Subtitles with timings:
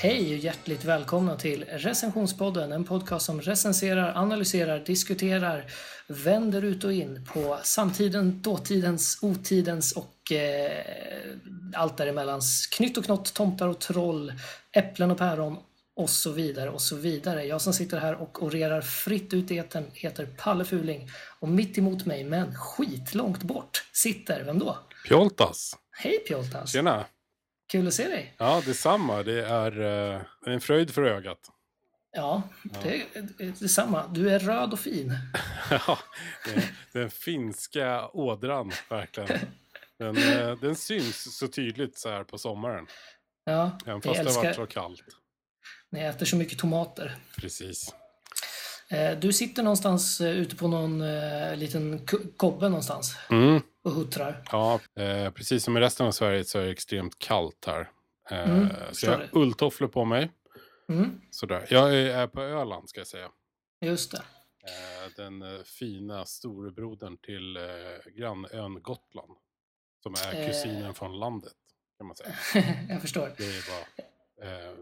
[0.00, 5.64] Hej och hjärtligt välkomna till Recensionspodden, en podcast som recenserar, analyserar, diskuterar,
[6.06, 10.84] vänder ut och in på samtiden, dåtidens, otidens och eh,
[11.74, 12.66] allt däremellans.
[12.66, 14.32] Knytt och knott, tomtar och troll,
[14.72, 15.56] äpplen och päron
[15.96, 17.44] och så vidare och så vidare.
[17.44, 21.78] Jag som sitter här och orerar fritt ut i etern heter Palle Fuling och mitt
[21.78, 24.78] emot mig, men skitlångt bort, sitter, vem då?
[25.08, 25.76] Pjoltas!
[25.90, 26.72] Hej Pjoltas!
[26.72, 27.04] Tjena!
[27.70, 28.34] Kul att se dig!
[28.38, 29.22] Ja, detsamma.
[29.22, 29.80] Det är
[30.14, 31.38] eh, en fröjd för ögat.
[32.12, 32.42] Ja,
[32.82, 34.06] det är detsamma.
[34.06, 35.12] Du är röd och fin.
[35.70, 35.98] Ja,
[36.44, 39.38] det- den finska ådran, verkligen.
[39.98, 42.86] Den, eh, den syns så tydligt så här på sommaren.
[43.44, 45.02] Ja, Även fast det har varit så kallt.
[45.90, 47.16] ni äter så mycket tomater.
[47.36, 47.94] Precis.
[48.90, 51.02] Eh, Du sitter någonstans ute på någon
[51.58, 53.62] liten kobbe någonstans Mm.
[53.88, 54.42] Och huttrar.
[54.52, 57.90] Ja, eh, precis som i resten av Sverige så är det extremt kallt här.
[58.30, 60.30] Eh, Mm, så jag har ulltofflor på mig.
[60.88, 61.66] Mm, Sådär.
[61.70, 63.30] Jag är på Öland ska jag säga.
[63.80, 64.18] just det.
[64.64, 67.62] Eh, den eh, fina storebrodern till eh,
[68.14, 69.32] grannön Gotland.
[70.02, 71.52] Som är kusinen från landet,
[71.98, 72.34] kan man säga.
[72.88, 73.32] jag förstår.
[73.36, 74.06] Det är vad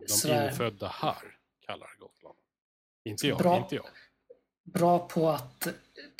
[0.01, 0.49] de Sådär.
[0.51, 2.39] infödda här kallar Gotland.
[3.05, 3.57] Inte jag, Bra.
[3.59, 3.87] inte jag.
[4.65, 5.69] Bra på att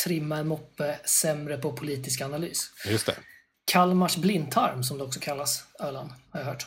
[0.05, 2.71] trimma en moppe, sämre på politisk analys.
[2.87, 3.17] Just det.
[3.65, 6.67] Kalmars blindtarm, som det också kallas, Öland, har jag hört.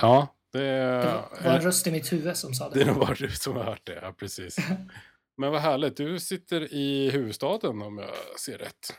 [0.00, 2.90] Ja, det, Det var, en är, röst i mitt huvud som sa det är det.
[2.90, 3.98] nog bara du som har hört det.
[4.02, 4.56] Ja, precis.
[5.36, 8.94] Men vad härligt, du sitter i huvudstaden om jag ser rätt.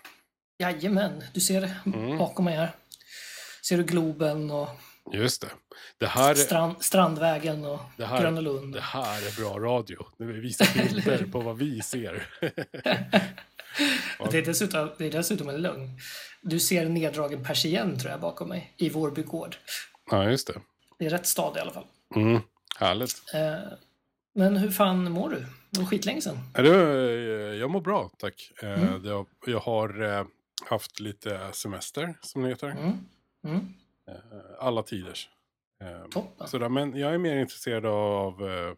[0.60, 2.18] Jajamän, du ser Mm.
[2.18, 2.76] bakom mig här.
[3.68, 4.70] Ser du Globen och
[5.14, 5.48] Just det.
[5.98, 8.74] Det här, strand, Strandvägen och det här, Gröna Lund.
[8.74, 10.06] det här är bra radio.
[10.18, 12.28] När vi visar bilder på vad vi ser.
[14.32, 16.00] Det är, dessutom, det är dessutom en lögn.
[16.42, 19.56] Du ser neddragen persienn tror jag bakom mig i Vårby gård.
[20.12, 20.62] ja, just det.
[21.00, 21.86] Det är rätt stad i alla fall.
[22.16, 22.42] Mm,
[22.80, 23.34] härligt.
[23.34, 23.56] Eh,
[24.36, 25.46] men hur fan mår du?
[25.70, 26.38] Det var skitlänge sedan.
[26.58, 26.66] Eh,
[27.60, 28.52] jag mår bra, tack.
[28.64, 29.26] Eh, Mm.
[29.46, 30.26] Jag har
[30.70, 32.68] haft lite semester, som det heter.
[33.44, 33.74] Mm.
[34.08, 34.16] Eh,
[34.60, 35.30] Alla tiders.
[35.82, 36.48] Eh, Toppen.
[36.48, 38.74] Sådär, men jag är mer intresserad av, eh,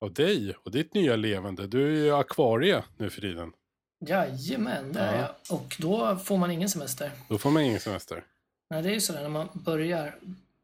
[0.00, 1.66] av dig och ditt nya levande.
[1.66, 3.52] Du är ju akvarie nu för tiden.
[4.06, 5.34] Jajamän, det är Ja.
[5.48, 5.58] jag.
[5.58, 7.10] Och då får man ingen semester.
[7.28, 8.24] Då får man ingen semester.
[8.70, 10.18] Nej, det är ju sådär när man börjar,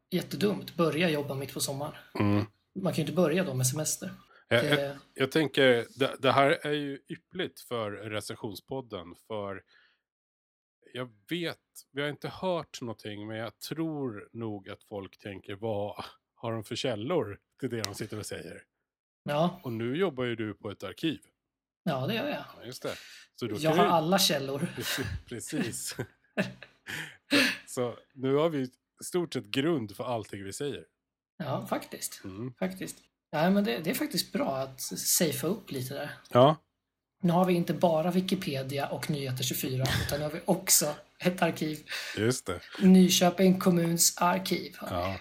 [0.09, 1.93] jättedumt, börja jobba mitt på sommaren.
[2.19, 2.45] Mm.
[2.79, 4.09] Man kan ju inte börja då med semester.
[4.47, 9.15] Jag, jag, jag tänker, det, det här är ju yppligt för recensionspodden.
[9.27, 9.61] För
[10.95, 11.57] jag vet,
[11.91, 16.03] vi har inte hört någonting, men jag tror nog att folk tänker, vad
[16.35, 18.63] har de för källor till det de sitter och säger?
[19.23, 21.19] ja, Och nu jobbar ju du på ett arkiv.
[21.83, 22.45] ja, det gör jag.
[22.59, 22.95] Ja, just det.
[23.35, 24.67] Så då Jag har du- alla källor.
[25.29, 25.95] Precis.
[27.67, 28.69] Så nu har vi
[29.03, 30.85] stort sett grund för allting vi säger.
[31.37, 32.21] Ja, faktiskt.
[32.23, 32.53] Mm.
[32.59, 32.97] faktiskt.
[33.31, 36.11] Nej, men det, det är faktiskt bra att safea upp lite där.
[36.29, 36.55] Ja,
[37.23, 40.85] Nu har vi inte bara Wikipedia och Nyheter 24, utan nu har vi också
[41.19, 41.79] ett arkiv.
[42.17, 42.59] just det.
[42.81, 44.75] Nyköping kommuns arkiv.
[44.81, 45.15] Ja.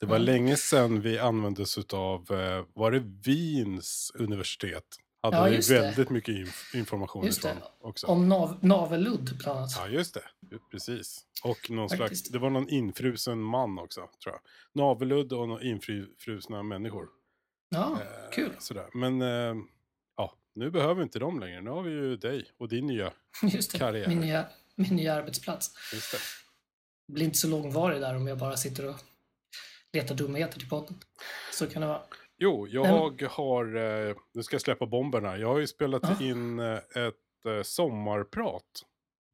[0.00, 4.84] Det var länge sedan vi använde oss av, eh, var det Wiens universitet?
[5.22, 5.80] Hade Ja, vi just det.
[5.80, 7.48] väldigt mycket inf- information Just det.
[7.48, 8.06] ifrån också.
[8.06, 9.70] Om nav navelludd, bland annat.
[9.76, 10.22] Ja, just det.
[10.70, 11.20] Precis.
[11.44, 14.40] Och någon slags, det var någon infrusen man också, tror jag.
[14.84, 17.06] Navelludd och någon infrusna människor.
[17.68, 18.50] Ja, Eh, kul.
[18.58, 18.86] Sådär.
[18.94, 19.54] Men eh,
[20.54, 21.60] nu behöver vi inte dem längre.
[21.60, 23.12] Nu har vi ju dig och din nya.
[23.42, 23.78] Just det.
[23.78, 24.08] karriär.
[24.08, 25.70] Min nya, min nya arbetsplats.
[25.92, 26.18] Just det.
[27.06, 28.96] Det blir inte så långvarig där om jag bara sitter och
[29.92, 30.94] letar dumheter till podden.
[31.52, 32.02] Så kan det vara.
[32.38, 32.82] Jo, jag
[33.18, 35.36] Nej, har, eh, nu ska jag släppa bomberna.
[35.38, 36.26] Jag har ju spelat Ja.
[36.26, 38.64] in eh, ett eh, sommarprat.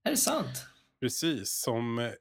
[0.04, 0.64] Är det sant?
[1.00, 2.12] Precis, som, eh,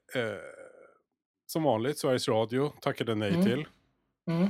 [1.46, 3.44] som vanligt Sveriges Radio tackade nej Mm.
[3.44, 3.66] till.
[4.30, 4.42] Mm.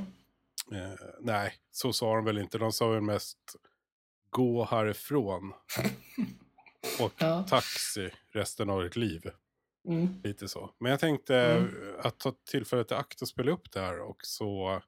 [0.73, 2.59] Eh, nej, så sa de väl inte.
[2.59, 3.39] De sa väl mest
[4.31, 5.53] gå härifrån.
[7.01, 7.45] Och Ja.
[7.49, 9.31] taxi resten av ditt liv.
[9.89, 10.21] Mm.
[10.25, 10.71] Lite så.
[10.79, 11.75] Men jag tänkte Mm.
[12.03, 14.01] att ta tillfället i akt och spela upp det här.
[14.01, 14.83] Och så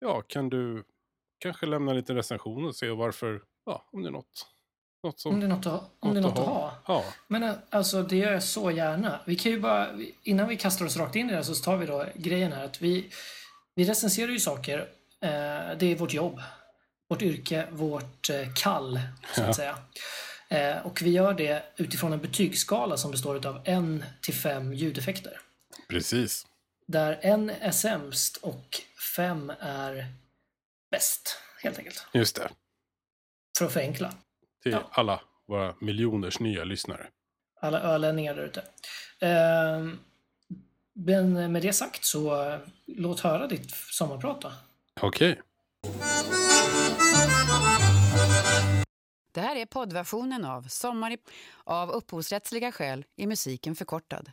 [0.00, 0.84] ja, kan du
[1.38, 4.46] kanske lämna en liten recension och se varför, ja, om det är något.
[5.02, 6.82] Något som, Om det är något att, om det är något att ha.
[6.86, 9.20] Ja, Men eh, alltså det gör jag så gärna.
[9.26, 9.88] Vi kan ju bara,
[10.22, 12.64] innan vi kastar oss rakt in i det här så tar vi då grejen här
[12.64, 13.10] att vi,
[13.74, 14.78] vi recenserar ju saker.
[15.20, 16.40] Eh, det är vårt jobb.
[17.14, 19.00] Vårt yrke, vårt eh, kall,
[19.34, 19.78] så att säga.
[20.48, 25.40] Eh, och vi gör det utifrån en betygsskala som består av en till fem ljudeffekter.
[25.88, 26.46] Precis.
[26.86, 28.80] Där en är sämst och
[29.16, 30.06] fem är
[30.90, 32.06] bäst, helt enkelt.
[32.12, 32.50] Just det.
[33.58, 34.12] För att förenkla.
[34.62, 34.88] Till ja.
[34.90, 37.06] alla våra miljoners nya lyssnare.
[37.60, 38.60] Alla ölänningar där ute.
[39.20, 39.94] Eh,
[40.92, 44.52] men med det sagt så eh, låt höra ditt sommarprat då.
[45.00, 45.32] Okej.
[45.82, 46.43] Okay.
[49.34, 51.18] Det här är poddversionen av Sommar i...
[51.64, 54.30] Av upphovsrättsliga skäl är musiken förkortad.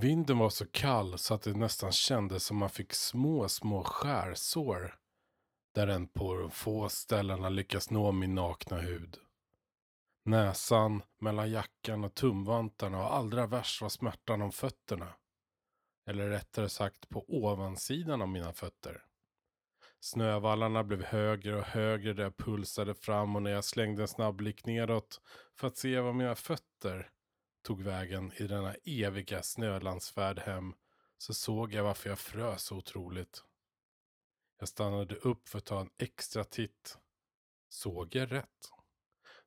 [0.00, 4.99] Vinden var så kall så att det nästan kändes som man fick små, små skärsår.
[5.72, 9.18] Där den på de få ställena lyckas nå min nakna hud.
[10.24, 15.14] Näsan, mellan jackan och tumvantarna och allra värst var smärtan om fötterna.
[16.06, 19.04] Eller rättare sagt på ovansidan av mina fötter.
[20.00, 24.36] Snövallarna blev högre och högre där jag pulsade fram och när jag slängde en snabb
[24.36, 25.20] blick nedåt
[25.56, 27.10] för att se var mina fötter
[27.62, 30.74] tog vägen i denna eviga snölandsfärd hem
[31.18, 33.44] så såg jag varför jag frös så otroligt.
[34.60, 36.98] Jag stannade upp för att ta en extra titt.
[37.68, 38.70] Såg jag rätt?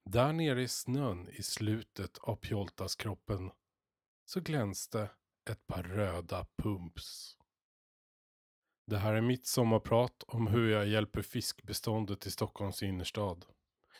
[0.03, 3.51] Där nere i snön i slutet av Pjoltaskroppen
[4.25, 5.09] så glänste
[5.49, 7.37] ett par röda pumps.
[8.85, 13.45] Det här är mitt sommarprat om hur jag hjälper fiskbeståndet i Stockholms innerstad.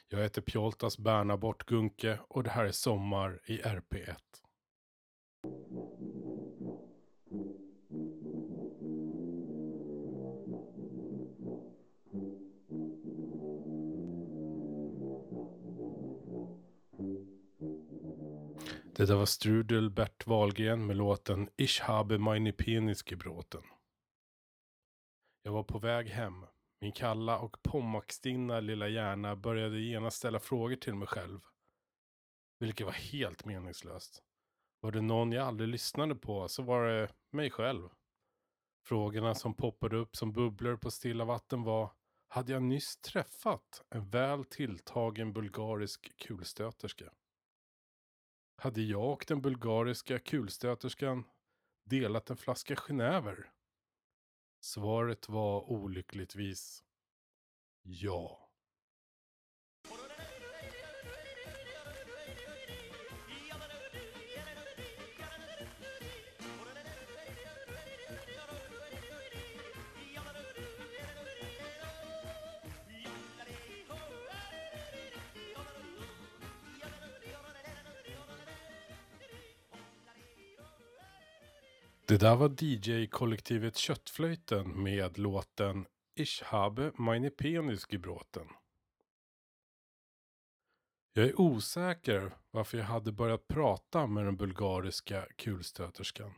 [0.07, 4.42] Jag heter Pjoltas Bernabort Gunke och det här är Sommar i RP1.
[18.95, 23.63] Det där var Strudel Bert Wahlgren med låten Ich habe meine Penis gebroten.
[25.43, 26.45] Jag var på väg hem
[26.81, 31.39] min kalla och pommackstinna lilla hjärna började genast ställa frågor till mig själv.
[32.59, 34.23] Vilket var helt meningslöst.
[34.79, 37.89] Var det någon jag aldrig lyssnade på så var det mig själv.
[38.85, 41.91] Frågorna som poppade upp som bubblor på stilla vatten var
[42.27, 47.11] hade jag nyss träffat en väl tilltagen bulgarisk kulstöterska?
[48.63, 51.24] Hade jag och den bulgariska kulstöterskan
[51.86, 53.51] delat en flaska genever?
[54.60, 56.83] Svaret var olyckligtvis
[57.81, 58.42] ja.
[82.13, 88.48] Det där var DJ-kollektivet Köttflöjten med låten Ich habe meine Penis gebroten.
[91.13, 96.33] Jag är osäker varför jag hade börjat prata med den bulgariska kulstöterskan.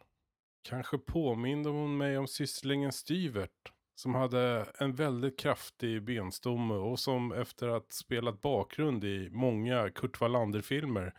[0.62, 7.32] Kanske påminde hon mig om sysslingen Styvert som hade en väldigt kraftig benstomme och som
[7.32, 11.14] efter att spelat bakgrund i många Kurt Wallander-filmer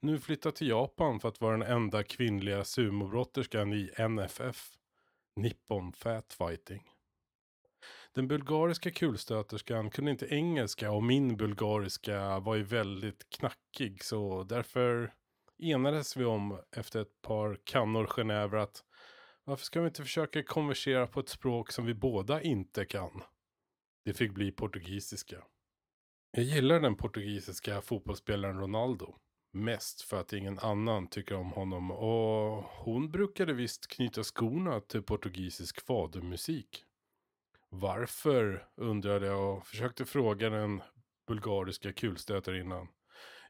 [0.00, 4.70] nu flyttat till Japan för att vara den enda kvinnliga sumobrotterskan i NFF,
[5.36, 6.82] Nippon Fat Fighting.
[8.12, 15.14] Den bulgariska kulstöterskan kunde inte engelska och min bulgariska var ju väldigt knackig så därför
[15.58, 18.84] enades vi om efter ett par kannor genever att
[19.44, 23.22] varför ska vi inte försöka konversera på ett språk som vi båda inte kan?
[24.04, 25.44] Det fick bli portugisiska.
[26.30, 29.16] Jag gillar den portugisiska fotbollsspelaren Ronaldo.
[29.52, 35.02] Mest för att ingen annan tycker om honom och hon brukade visst knyta skorna till
[35.02, 36.84] portugisisk fadermusik.
[37.68, 40.82] Varför undrade jag och försökte fråga den
[41.26, 42.88] bulgariska kulstötarinnan.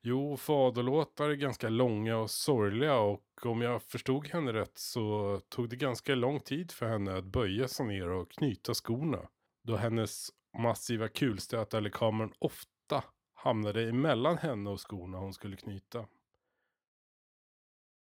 [0.02, 5.68] Jo, faderlåtar är ganska långa och sorgliga och om jag förstod henne rätt så tog
[5.68, 9.28] det ganska lång tid för henne att böja sig ner och knyta skorna.
[9.62, 10.28] Då hennes
[10.58, 13.04] massiva kulstötarlekamen kameran ofta
[13.38, 16.08] hamnade emellan henne och skorna hon skulle knyta.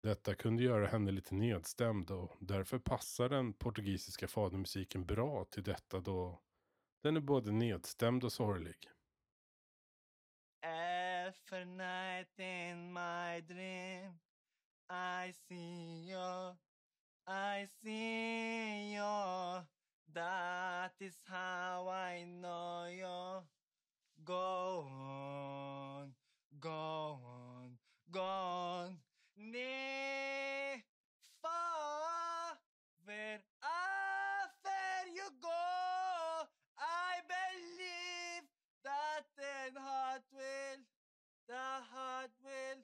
[0.03, 6.01] Detta kunde göra henne lite nedstämd och därför passar den portugisiska fadermusiken bra till detta
[6.01, 6.41] då
[7.03, 8.91] den är både nedstämd och sorglig.
[10.63, 14.19] Every night in my dream
[14.91, 16.57] I see you
[17.27, 19.65] I see you
[21.01, 23.60] is how I know you.
[24.25, 26.15] Go on,
[26.61, 27.79] go on,
[28.11, 29.01] go on.
[29.37, 30.01] Ne
[33.11, 36.47] Never after you go,
[36.79, 38.45] I believe
[38.85, 40.81] that the heart will,
[41.49, 42.81] the heart will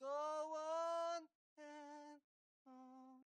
[0.00, 1.22] go on
[1.58, 2.20] and
[2.66, 3.24] on.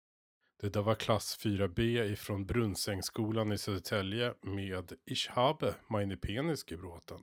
[0.60, 7.20] Det där var klass 4B ifrån Brunnsängsskolan i Södertälje med Ishhabe, meine penis gebroten.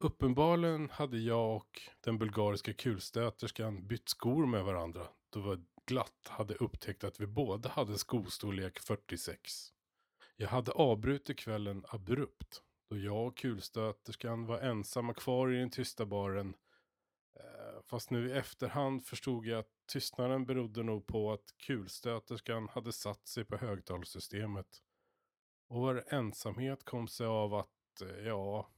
[0.00, 6.54] Uppenbarligen hade jag och den bulgariska kulstöterskan bytt skor med varandra då vi glatt hade
[6.54, 9.72] upptäckt att vi båda hade skostorlek 46.
[10.36, 16.06] Jag hade avbrutit kvällen abrupt då jag och kulstöterskan var ensamma kvar i den tysta
[16.06, 16.54] baren.
[17.36, 22.92] Eh, fast nu i efterhand förstod jag att tystnaden berodde nog på att kulstöterskan hade
[22.92, 24.82] satt sig på högtalssystemet.
[25.68, 28.68] Och vår ensamhet kom sig av att, eh, ja,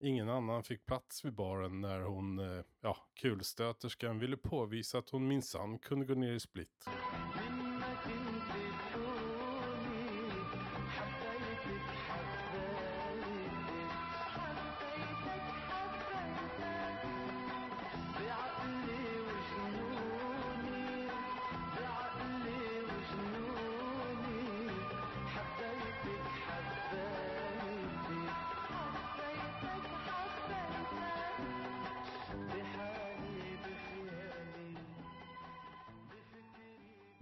[0.00, 5.28] ingen annan fick plats vid baren när hon, eh, ja, kulstöterskan ville påvisa att hon
[5.28, 6.88] minsann kunde gå ner i split.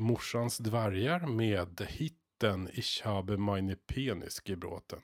[0.02, 5.02] Morsans dvärgar med hitten Ich habe meine penis gebroten.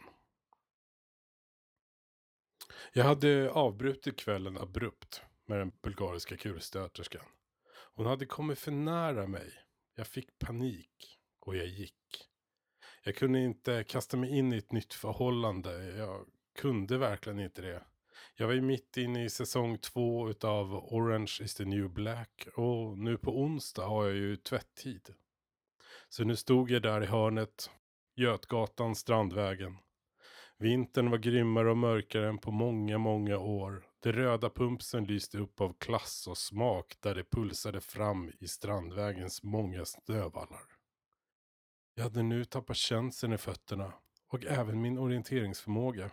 [2.93, 7.25] Jag hade avbrutit kvällen abrupt med den bulgariska kulstöterskan.
[7.95, 9.53] Hon hade kommit för nära mig.
[9.95, 12.29] Jag fick panik och jag gick.
[13.03, 15.97] Jag kunde inte kasta mig in i ett nytt förhållande.
[15.97, 17.85] Jag kunde verkligen inte det.
[18.35, 22.99] Jag var ju mitt inne i säsong två utav Orange is the new black och
[22.99, 25.15] nu på onsdag har jag ju tvätttid.
[26.09, 27.71] Så nu stod jag där i hörnet,
[28.17, 29.79] Götgatan, Strandvägen.
[30.59, 33.87] Vintern var grymmare och mörkare än på många, många år.
[34.03, 39.43] Det röda pumpsen lyste upp av klass och smak där det pulsade fram i Strandvägens
[39.43, 40.63] många snövallar.
[41.95, 43.93] Jag hade nu tappat känseln i fötterna
[44.29, 46.11] och även min orienteringsförmåga.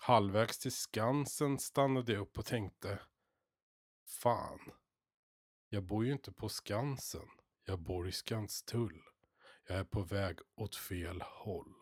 [0.00, 3.00] Halvvägs till Skansen stannade jag upp och tänkte.
[4.06, 4.60] Fan.
[5.68, 7.28] Jag bor ju inte på Skansen.
[7.64, 9.02] Jag bor i Skanstull.
[9.68, 11.81] Jag är på väg åt fel håll.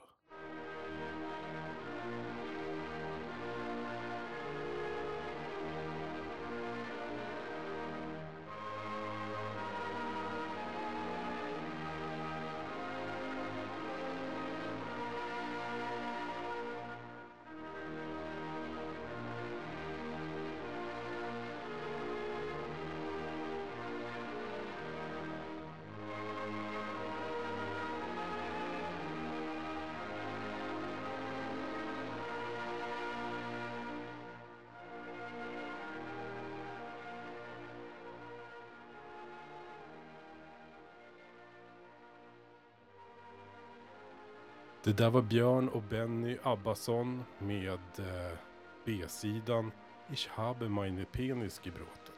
[44.84, 48.38] Det där var Björn och Benny Abbasson med eh,
[48.84, 49.72] B-sidan
[50.12, 52.14] Ich habe meine penis gebroten.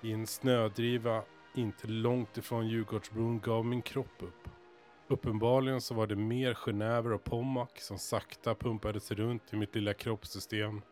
[0.00, 1.22] I en snödriva
[1.54, 4.48] inte långt ifrån Djurgårdsbron gav min kropp upp.
[5.08, 9.94] Uppenbarligen så var det mer genever och Pommac som sakta pumpades runt i mitt lilla
[9.94, 10.82] kroppssystem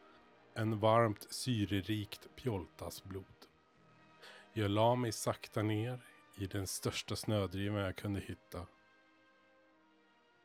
[0.57, 3.25] än varmt syrerikt pjoltas blod.
[4.53, 6.01] Jag la mig sakta ner
[6.39, 8.67] i den största snödrivan jag kunde hitta.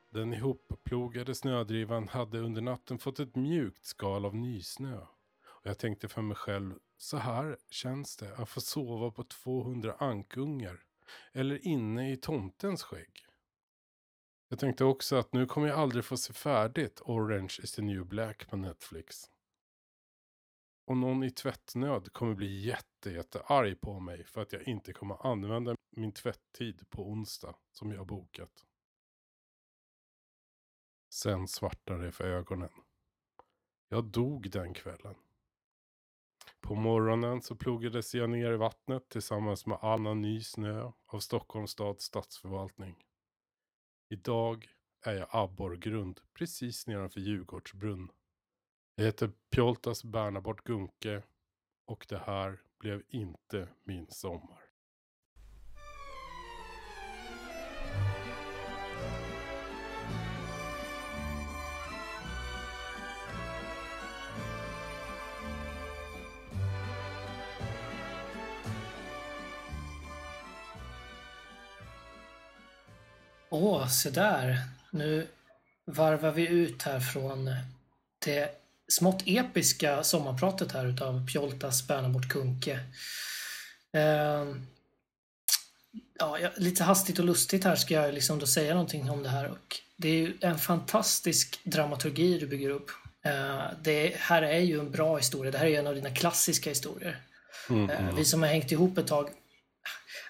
[0.10, 4.98] Den ihopplogade snödrivan hade under natten fått ett mjukt skal av nysnö.
[5.46, 9.96] Och jag tänkte för mig själv, så här känns det att få sova på 200
[10.00, 10.84] ankungar.
[11.32, 13.26] Eller inne i tomtens skägg.
[14.50, 18.06] Jag tänkte också att nu kommer jag aldrig få se färdigt Orange is the new
[18.06, 19.32] black på Netflix.
[20.86, 24.94] Och någon i tvättnöd kommer bli jätte, jätte arg på mig för att jag inte
[24.94, 28.67] kommer använda min tvätttid på onsdag som jag har bokat.
[31.10, 32.70] Sen svartnade det för ögonen.
[33.90, 35.16] Jag dog den kvällen.
[36.62, 41.72] På morgonen så plogades jag ner i vattnet tillsammans med annan ny snö av Stockholms
[41.72, 43.04] stads stadsförvaltning.
[44.10, 44.68] Idag
[45.02, 48.12] är jag abborrgrund precis nedanför Djurgårdsbrunn.
[48.96, 51.24] Jag heter Pjoltas Bernabort Gunke
[51.86, 54.67] och det här blev inte min sommar.
[73.60, 74.62] Åh, se där.
[74.92, 75.28] Nu
[75.86, 77.56] varvar vi ut här från
[78.26, 78.50] det
[78.88, 82.80] smått episka sommarpratet här utav Pjoltas Bernabort Kunke.
[83.94, 84.68] Ehm,
[86.20, 89.48] ja, lite hastigt och lustigt här ska jag liksom då säga någonting om det här.
[89.48, 92.92] Och det är ju en fantastisk dramaturgi du bygger upp.
[93.22, 95.52] Eh, det här är ju en bra historia.
[95.52, 97.22] Det här är ju en av dina klassiska historier.
[97.70, 98.16] Mm, Eh, mm.
[98.16, 99.30] Vi som har hängt ihop ett tag,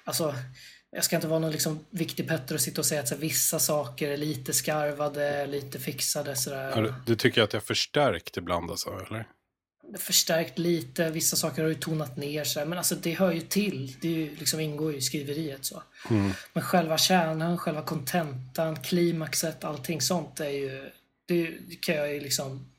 [0.03, 0.35] alltså
[0.97, 3.21] jag ska inte vara någon liksom viktig Petter och sitta och säga att så här,
[3.21, 6.69] vissa saker är lite skarvade, lite fixade sådär.
[6.75, 9.27] Ja, du- Du tycker att jag förstärkt ibland alltså, eller?
[9.97, 12.65] Förstärkt lite, vissa saker har ju tonat ner sig.
[12.65, 13.95] Men alltså det hör ju till.
[14.01, 15.83] Det är ju, liksom ingår ju i skriveriet så.
[16.09, 16.31] Mm.
[16.53, 20.89] Men själva kärnan, själva kontentan, klimaxet, allting sånt är ju...
[21.25, 22.71] Det, det kan jag ju liksom...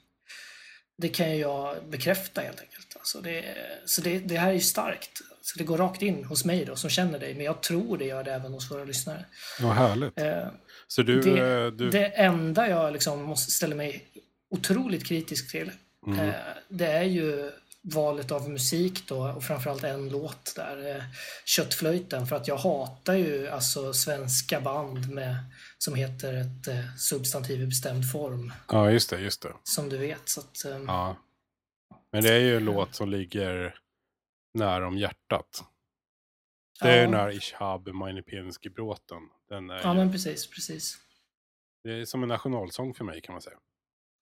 [0.97, 2.97] Det kan jag bekräfta helt enkelt.
[2.99, 3.45] Alltså det,
[3.87, 5.21] så det, det här är ju starkt.
[5.53, 7.35] Så det går rakt in hos mig då som känner dig.
[7.35, 9.25] Men jag tror det gör det även hos våra lyssnare.
[9.61, 10.19] Vad härligt.
[10.21, 10.47] Eh,
[10.89, 11.21] Så du...
[11.21, 14.05] det, eh, du det enda jag liksom måste ställa mig
[14.51, 15.71] otroligt kritisk till
[16.07, 16.29] Mm.
[16.29, 16.35] eh,
[16.69, 17.51] det är ju
[17.83, 21.03] valet av musik då och framförallt en låt där, eh,
[21.45, 22.27] Köttflöjten.
[22.27, 25.37] För att jag hatar ju alltså svenska band med,
[25.79, 29.53] som heter ett eh, substantiv i bestämd form, Ja, just det, just det.
[29.65, 30.29] som du vet.
[30.29, 31.17] Så att, eh, Ja.
[32.13, 33.75] Men det är ju en låt som ligger
[34.55, 35.65] nära om hjärtat.
[36.81, 37.03] Det är Ja.
[37.03, 39.23] den här Ich habe meine Penis gebroten.
[39.49, 40.99] Den är, ja, men precis, precis.
[41.85, 43.57] Det är som en nationalsång för mig kan man säga.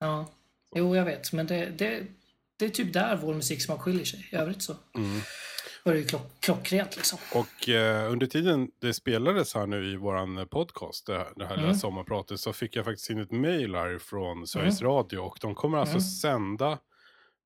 [0.01, 0.27] Ja.
[0.75, 2.07] Jo, jag vet, men det, det,
[2.57, 4.29] det är typ där vår musiksmak skiljer sig.
[4.33, 5.21] I övrigt så Mm.
[5.85, 7.19] var det ju klock, klockrent liksom.
[7.35, 11.59] Och eh, under tiden det spelades här nu i våran podcast, det här, det här
[11.59, 11.75] Mm.
[11.75, 15.19] sommarpratet, så fick jag faktiskt in ett mail här från Sveriges Radio.
[15.19, 16.01] Och de kommer alltså Mm.
[16.01, 16.79] sända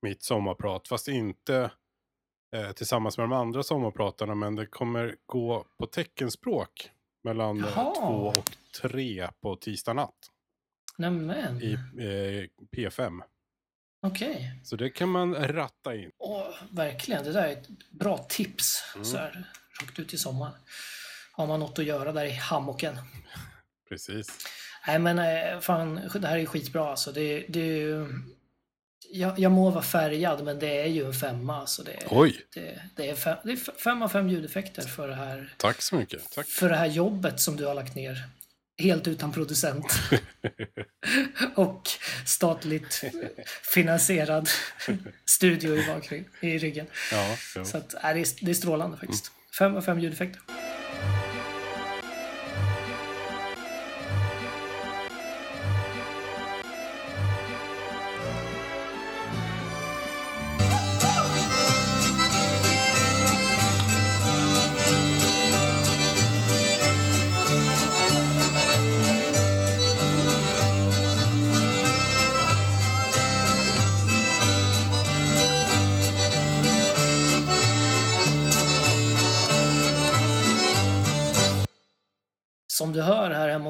[0.03, 1.71] mitt sommarprat, fast inte
[2.57, 6.91] eh, tillsammans med de andra sommarpratarna, men det kommer gå på teckenspråk
[7.25, 7.95] mellan eh, Jaha.
[7.95, 10.15] två och tre på tisdag natt
[10.97, 13.23] Nämen, i eh, P5.
[14.07, 14.61] okej.
[14.65, 16.11] Så det kan man ratta in.
[16.19, 18.85] Åh, verkligen, det där är ett bra tips.
[18.95, 19.05] Mm.
[19.05, 19.45] Så här,
[19.83, 20.53] rakt ut i sommaren.
[21.33, 22.97] Har man något att göra där i hammocken.
[23.89, 24.39] Precis.
[24.87, 27.13] Nej men eh, fan, det här är skitbra alltså.
[27.13, 28.07] Det, det är ju...
[29.13, 31.61] Jag, jag må vara färgad, men det är ju en femma.
[31.61, 35.15] Alltså det, Oj, det, det, är fem, det är fem av fem ljudeffekter för det,
[35.15, 36.31] här, tack så mycket.
[36.31, 36.47] Tack.
[36.47, 38.25] för det här jobbet som du har lagt ner.
[38.79, 39.87] Helt utan producent.
[41.55, 41.89] och
[42.27, 43.05] statligt
[43.75, 44.49] finansierad
[45.25, 46.87] studio i, bakring, i ryggen.
[47.13, 47.65] Ja, ja.
[47.65, 49.33] Så att, nej, det, är, det är strålande faktiskt.
[49.59, 50.43] Fem av fem ljudeffekter.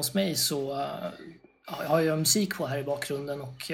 [0.01, 1.09] Hos mig så eh,
[1.67, 3.71] ja, jag har jag musik på här i bakgrunden och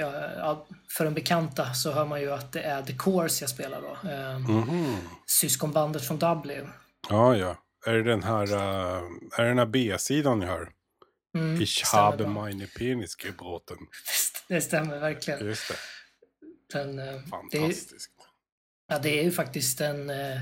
[0.97, 4.09] för en bekanta så hör man ju att det är The Course jag spelar då.
[4.09, 4.97] Eh, Mhm.
[5.41, 6.69] Syskonbandet från Dublin.
[7.09, 7.55] Ja, ja.
[7.85, 9.03] Är det den här, uh,
[9.37, 10.69] är det den här B-sidan jag hör?
[11.37, 13.77] Mm, Ich habe meine Penis gebroten.
[14.47, 15.45] Det stämmer verkligen.
[15.45, 15.75] Just det,
[16.73, 18.09] Den, eh, det, är, fantastiskt.
[18.87, 20.41] ja, det är ju faktiskt en eh,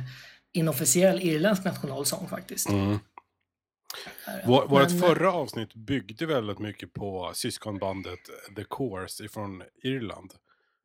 [0.54, 2.70] inofficiell irländsk nationalsång faktiskt.
[2.70, 3.00] Mm.
[4.26, 8.20] Här, Vår, vårt men, förra avsnitt byggde väldigt mycket på syskonbandet
[8.56, 10.32] The Course ifrån Irland.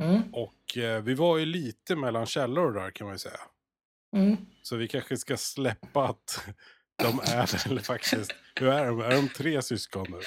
[0.03, 3.41] Mm, Och eh, vi var ju lite mellan källor där kan man ju säga.
[4.17, 4.37] mm.
[4.63, 6.45] Så vi kanske ska släppa att
[7.03, 9.01] de är väl faktiskt, hur är de?
[9.01, 10.21] Är de tre syskon nu?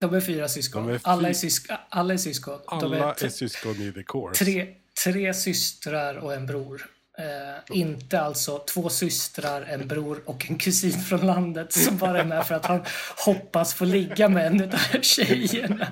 [0.00, 0.88] De är fyra syskon.
[0.88, 2.60] Är fy- alla, är sysk alla är syskon.
[2.66, 4.44] Alla t- är syskon i The Course.
[4.44, 6.90] tre, tre systrar och en bror.
[7.18, 12.24] Eh, inte alltså två systrar, en bror och en kusin från landet som bara är
[12.24, 12.84] med för att han
[13.26, 15.86] hoppas få ligga med en av tjejerna.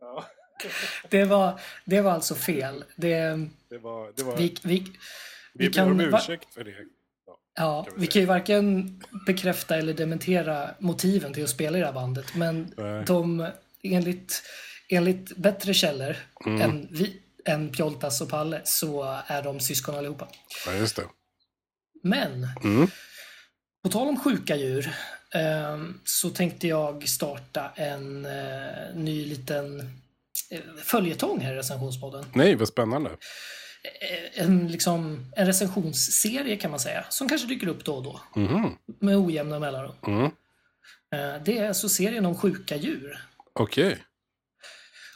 [0.00, 0.24] Ja,
[1.10, 2.84] Det var, det var alltså fel.
[2.96, 3.18] Det,
[3.70, 4.92] det var, det var, vi, vi, vi,
[5.54, 6.74] vi om kan va- ursäkt för det.
[7.58, 11.80] Ja, kan vi vi kan ju varken bekräfta eller dementera motiven till att spela i
[11.80, 12.34] det här bandet.
[12.34, 13.04] Men Nej.
[13.06, 13.48] de,
[13.82, 14.42] enligt,
[14.88, 16.60] enligt bättre källor Mm.
[16.62, 20.28] än, vi, än Pjoltas och Palle så är de syskon allihopa.
[20.66, 21.04] Ja, just det.
[22.02, 22.90] Men Mm.
[23.82, 24.86] på tal om sjuka djur
[25.34, 29.80] eh, så tänkte jag starta en eh, ny liten
[30.50, 32.24] eh, följetong här i recensionspodden.
[32.32, 33.10] Nej, vad spännande.
[33.10, 38.20] Eh, En, liksom, en recensionsserie kan man säga, som kanske dyker upp då och då
[38.40, 38.76] Mhm.
[39.00, 39.94] med ojämna mellanrum.
[40.06, 40.30] Mm.
[41.44, 43.24] Det är alltså serien om sjuka djur.
[43.52, 43.98] Okej.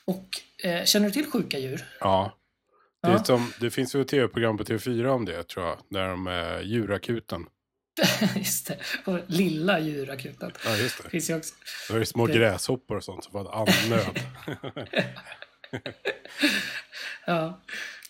[0.04, 0.26] Och
[0.62, 1.84] eh, känner du till sjuka djur?
[2.00, 2.36] Ja.
[3.02, 3.24] Det, Ja.
[3.24, 5.78] som, det finns ju ett tv-program på TV4 om det, tror jag.
[5.90, 7.46] Där de är djurakuten.
[8.36, 8.78] Just det.
[9.04, 10.52] Och lilla djurakuten.
[10.64, 11.10] Ja, just det.
[11.10, 11.54] Finns ju också.
[11.88, 14.20] Då är det små Det- gräshoppor och sånt som får andnöd.
[17.26, 17.60] Ja,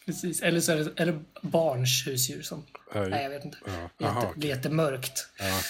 [0.07, 0.43] precis.
[0.43, 2.67] Eller så är det, är det barns husdjur som...
[2.95, 3.59] Ja, Nej, jag vet inte.
[3.99, 4.17] ja.
[4.19, 4.33] Okej.
[4.37, 5.29] det är jättemörkt.
[5.39, 5.61] ja.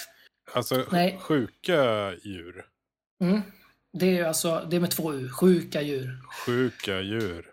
[0.54, 1.18] Alltså, Nej.
[1.20, 2.64] sjuka djur.
[3.22, 3.42] Mm.
[3.92, 5.28] Det är ju alltså, det är med två U.
[5.30, 6.18] Sjuka djur.
[6.46, 7.46] Sjuka djur.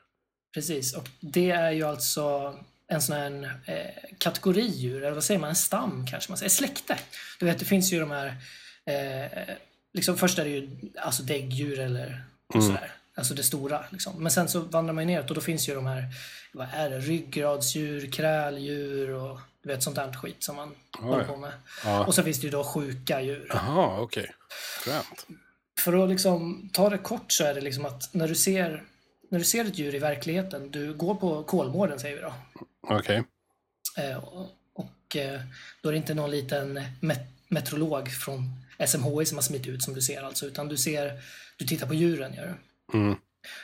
[0.54, 0.94] Precis.
[0.96, 2.56] Och det är ju alltså
[2.88, 5.50] en sån här eh, kategori djur, eller vad säger man?
[5.50, 6.50] En stam kanske man säger.
[6.50, 6.98] Släkte.
[7.40, 8.28] Du vet, det finns ju de här...
[8.86, 9.56] Eh,
[9.94, 12.24] liksom först är det ju alltså däggdjur eller
[12.54, 12.68] Mm.
[12.68, 12.92] sådär.
[13.16, 13.86] Alltså det stora.
[13.90, 14.24] Liksom.
[14.24, 16.04] Men sen så vandrar man ju neråt och då finns ju de här,
[16.54, 21.38] vad är det, ryggradsdjur, kräldjur och du vet sånt där skit som man håller på
[21.38, 21.52] med.
[21.86, 22.06] Ja.
[22.06, 23.48] Och så finns det ju då sjuka djur.
[23.50, 24.32] Jaha, okej.
[24.84, 25.28] Fränt.
[25.88, 28.84] För att liksom ta det kort så är det liksom att när du ser
[29.30, 32.34] när du ser ett djur i verkligheten, du går på Kolmården säger vi då.
[32.90, 33.24] Okej.
[33.98, 34.18] Eh,
[34.74, 35.42] och eh,
[35.82, 38.44] då är det inte någon liten met- meteorolog från
[38.88, 41.22] SMHI som har smitt ut som du ser alltså, utan du ser,
[41.58, 42.56] du tittar på djuren gör
[42.92, 42.98] du.
[42.98, 43.14] Mm.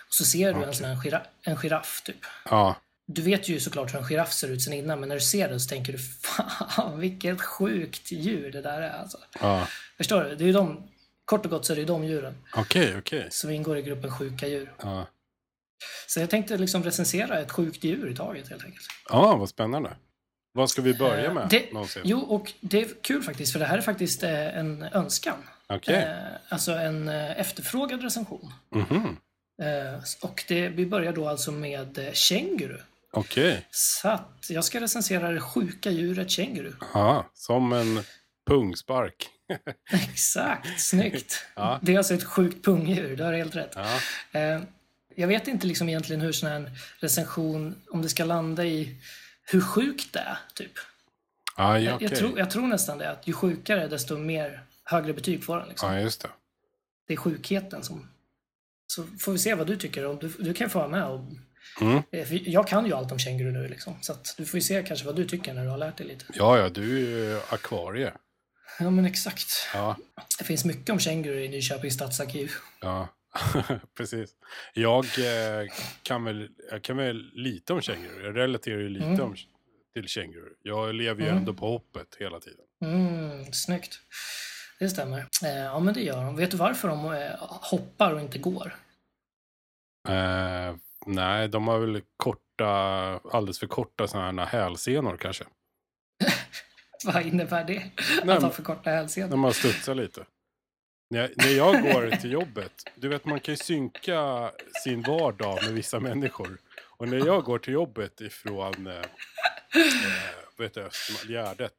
[0.07, 0.75] Och så ser du en Okej.
[0.75, 2.25] sån här gira- en giraff typ.
[2.49, 2.75] Ja.
[3.05, 5.49] Du vet ju såklart hur en giraff ser ut sen innan, men när du ser
[5.49, 5.99] den så tänker du
[6.69, 9.17] fan vilket sjukt djur det där är alltså.
[9.41, 9.67] Ja.
[9.97, 10.35] Förstår du?
[10.35, 10.89] Det är ju de,
[11.25, 13.27] kort och gott så är det ju de djuren Okej, okej.
[13.31, 14.73] som ingår i gruppen sjuka djur.
[14.81, 15.07] Ja.
[16.07, 18.85] Så jag tänkte liksom recensera ett sjukt djur i taget helt enkelt.
[19.09, 19.95] ja, vad spännande.
[20.55, 21.47] Vad ska vi börja med?
[21.49, 22.01] det- någonsin?
[22.05, 25.37] Jo, och det är kul faktiskt, för det här är faktiskt eh, en önskan.
[25.67, 25.95] Okej.
[25.95, 26.13] Eh,
[26.49, 28.53] alltså en eh, efterfrågad recension.
[28.75, 29.17] Mhm.
[29.61, 32.77] Eh, och det, vi börjar då alltså med känguru.
[33.11, 33.67] Okej.
[33.71, 36.73] Så att jag ska recensera det sjuka djuret känguru.
[36.93, 38.03] Ja, som en
[38.45, 39.29] pungspark.
[39.91, 41.45] Exakt, snyggt.
[41.55, 41.79] Ja.
[41.81, 43.75] Det är alltså ett sjukt pungdjur, du har helt rätt.
[43.75, 43.99] Ja.
[44.39, 44.61] Eh,
[45.15, 48.95] jag vet inte liksom egentligen hur sån här recension, om det ska landa i
[49.45, 50.71] hur sjukt det är, typ.
[51.57, 55.13] Ja, ja, Jag, jag, tror, jag tror nästan det, att ju sjukare desto mer högre
[55.13, 55.69] betyg får den.
[55.69, 55.99] Liksom.
[55.99, 56.29] Just det.
[57.07, 58.09] Det är sjukheten som...
[58.87, 60.05] Så får vi se vad du tycker.
[60.05, 61.05] Om du, du kan få vara med.
[61.05, 61.21] Och,
[61.81, 62.03] Mm.
[62.11, 63.95] eh, jag kan ju allt om känguru nu, liksom.
[64.01, 66.25] så du får ju se kanske vad du tycker när du har lärt dig lite.
[66.33, 66.99] Ja, ja, du är
[67.33, 68.11] ju akvarie.
[68.79, 69.49] Ja, men exakt.
[69.73, 69.97] Ja,
[70.39, 72.51] Det finns mycket om känguru i Nyköpings stadsarkiv.
[72.81, 73.07] ja.
[73.97, 74.29] precis.
[74.73, 75.69] Jag eh,
[76.03, 78.23] kan, väl, jag kan väl lite om känguru.
[78.25, 79.21] Jag relaterar ju lite Mm.
[79.21, 79.35] om,
[79.93, 80.49] till känguru.
[80.61, 81.37] Jag lever ju Mm.
[81.37, 82.65] ändå på hoppet hela tiden.
[82.85, 83.99] Mm, snyggt.
[84.79, 85.19] Det stämmer.
[85.43, 86.35] Eh, ja, men det gör de.
[86.35, 88.75] Vet du varför de eh, hoppar och inte går?
[91.05, 92.65] Nej, de har väl korta,
[93.31, 95.43] alldeles för korta sådana här hälsenor kanske.
[97.13, 97.91] Vad innebär det?
[98.23, 99.29] Nej, att ha för korta hälsenor?
[99.29, 100.25] När man studsar lite.
[101.09, 104.51] När när jag går till jobbet, du vet man kan ju synka
[104.83, 106.57] sin vardag med vissa människor.
[106.97, 109.03] Och när jag går till jobbet ifrån eh, eh,
[110.63, 111.73] heter det, Östermalm, Gärdet.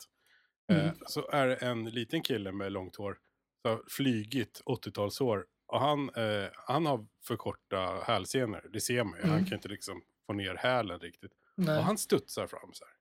[0.73, 0.95] Eh, Mm.
[1.07, 3.19] Så är det en liten kille med långt hår.
[3.63, 5.45] Så har flygit 80-talshår.
[5.67, 8.67] Och han, eh, han har för korta hälsenor.
[8.73, 9.23] Det ser man ju.
[9.23, 9.45] Han Mm.
[9.45, 11.33] kan inte liksom få ner hälen riktigt.
[11.57, 11.79] Nej.
[11.79, 12.95] Och han studsar fram så här.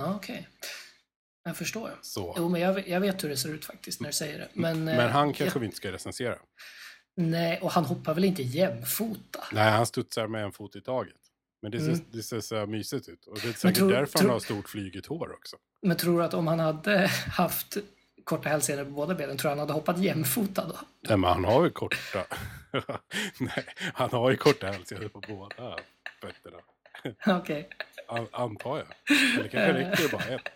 [0.00, 0.48] Ja, okej.
[1.44, 1.90] Jag förstår.
[2.02, 2.34] Så.
[2.38, 4.48] Jo, men jag, jag vet hur det ser ut faktiskt när du säger det.
[4.52, 6.38] Men, eh, Men han kanske jag, vi inte ska recensera.
[7.16, 9.44] Nej, och han hoppar väl inte jämfota?
[9.52, 11.14] Nej, han studsar med en fot i taget.
[11.62, 12.04] Men det ser, Mm.
[12.12, 13.26] det ser så mysigt ut.
[13.26, 15.56] Och det är säkert tror- därför tror- han har stort flygigt hår också.
[15.82, 17.76] Men tror du att om han hade haft
[18.24, 20.74] korta hälsenor på båda benen, tror du han hade hoppat jämfota då?
[21.08, 22.24] Nej, men han har ju korta...
[23.38, 25.76] Nej, han har ju korta hälsenor på båda
[26.20, 26.58] fötterna.
[27.26, 27.68] Okej.
[28.08, 28.86] An, antar jag.
[29.38, 30.48] Eller kanske räcker det bara ett.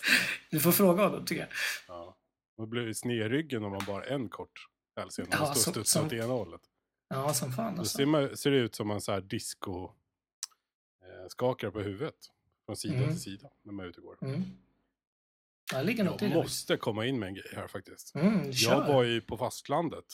[0.51, 1.51] Du får fråga honom, tycker jag.
[1.89, 2.17] Ja.
[2.59, 5.29] Man blir ju snedryggen om man bara en kort hälsena.
[5.31, 6.61] Ja, och studsar som- åt ena hållet.
[7.09, 7.97] Ja, som fan Då alltså.
[7.97, 9.85] ser, man, ser det ut som en så här disco...
[11.03, 12.15] Eh, skakar på huvudet.
[12.67, 13.09] Från sida Mm.
[13.09, 14.19] till sida när man är ute och går.
[14.29, 14.43] Mm.
[15.73, 16.35] Ja, det ligger något Jag det.
[16.37, 18.15] måste komma in med en grej här faktiskt.
[18.15, 18.51] Mm.
[18.53, 20.05] Jag var ju på fastlandet.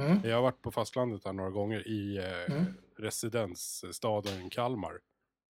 [0.00, 0.20] Mm.
[0.24, 2.64] Jag har varit på fastlandet här några gånger i eh, Mm.
[2.98, 5.00] residensstaden Kalmar.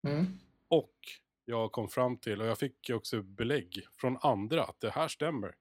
[0.08, 0.26] Mm.
[0.68, 0.94] Och
[1.46, 5.56] jag kom fram till, och jag fick också belägg från andra att det här stämmer.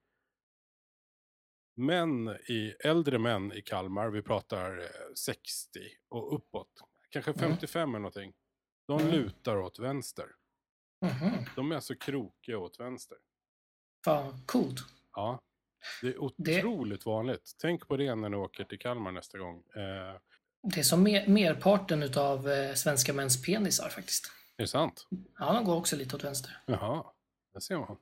[1.75, 6.69] Män i, äldre män i Kalmar, vi pratar eh, 60 och uppåt,
[7.11, 7.41] kanske Mm.
[7.41, 8.33] 55 eller någonting.
[8.87, 9.13] De Mm.
[9.13, 10.27] lutar åt vänster.
[11.01, 11.31] Mhm.
[11.57, 13.19] De är alltså krokiga åt vänster.
[14.05, 14.79] Fan, coolt.
[15.13, 15.41] Ja,
[16.03, 16.19] det är Det-
[16.65, 17.57] otroligt vanligt.
[17.61, 19.65] Tänk på det när ni åker till Kalmar nästa gång.
[19.77, 20.21] Eh,
[20.69, 24.31] Det är som mer, merparten utav eh, svenska mäns penisar faktiskt.
[24.57, 25.07] är det sant?
[25.39, 26.59] Ja, de går också lite åt vänster.
[26.67, 27.05] Jaha,
[27.55, 27.97] det ser man.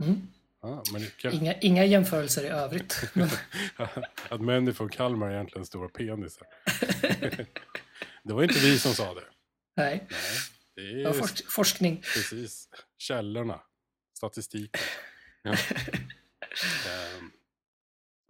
[0.00, 0.28] Mm.
[0.62, 0.84] Ja,
[1.16, 1.32] kan...
[1.32, 3.00] Inga, inga jämförelser i övrigt.
[4.28, 6.46] Att män från Kalmar är egentligen stora penisar.
[8.22, 9.24] det var inte vi som sa det.
[9.76, 10.10] nej, Nej,
[10.74, 12.02] det är forsk, forskning.
[12.14, 13.60] precis källorna.
[14.16, 14.82] Statistiken.
[16.86, 17.01] Ja.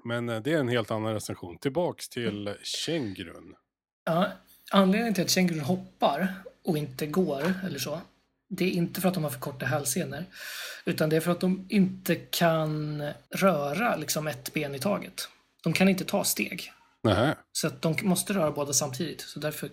[0.05, 1.59] Men eh, det är en helt annan recension.
[1.59, 3.55] Tillbaks till kängurun.
[4.05, 4.29] Ja,
[4.71, 6.35] anledningen till att kängurun hoppar
[6.65, 8.01] och inte går eller så,
[8.49, 10.25] det är inte för att de har för korta hälsenor.
[10.85, 15.29] Utan det är för att de inte kan röra liksom ett ben i taget.
[15.63, 16.73] De kan inte ta steg.
[17.03, 17.35] Nähä.
[17.53, 19.21] Så att de måste röra båda samtidigt.
[19.21, 19.71] Så därför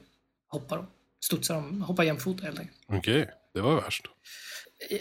[0.47, 0.87] hoppar de.
[1.25, 2.77] Studsar de, hoppar jämfota helt enkelt.
[2.87, 4.05] Okej, det var värst.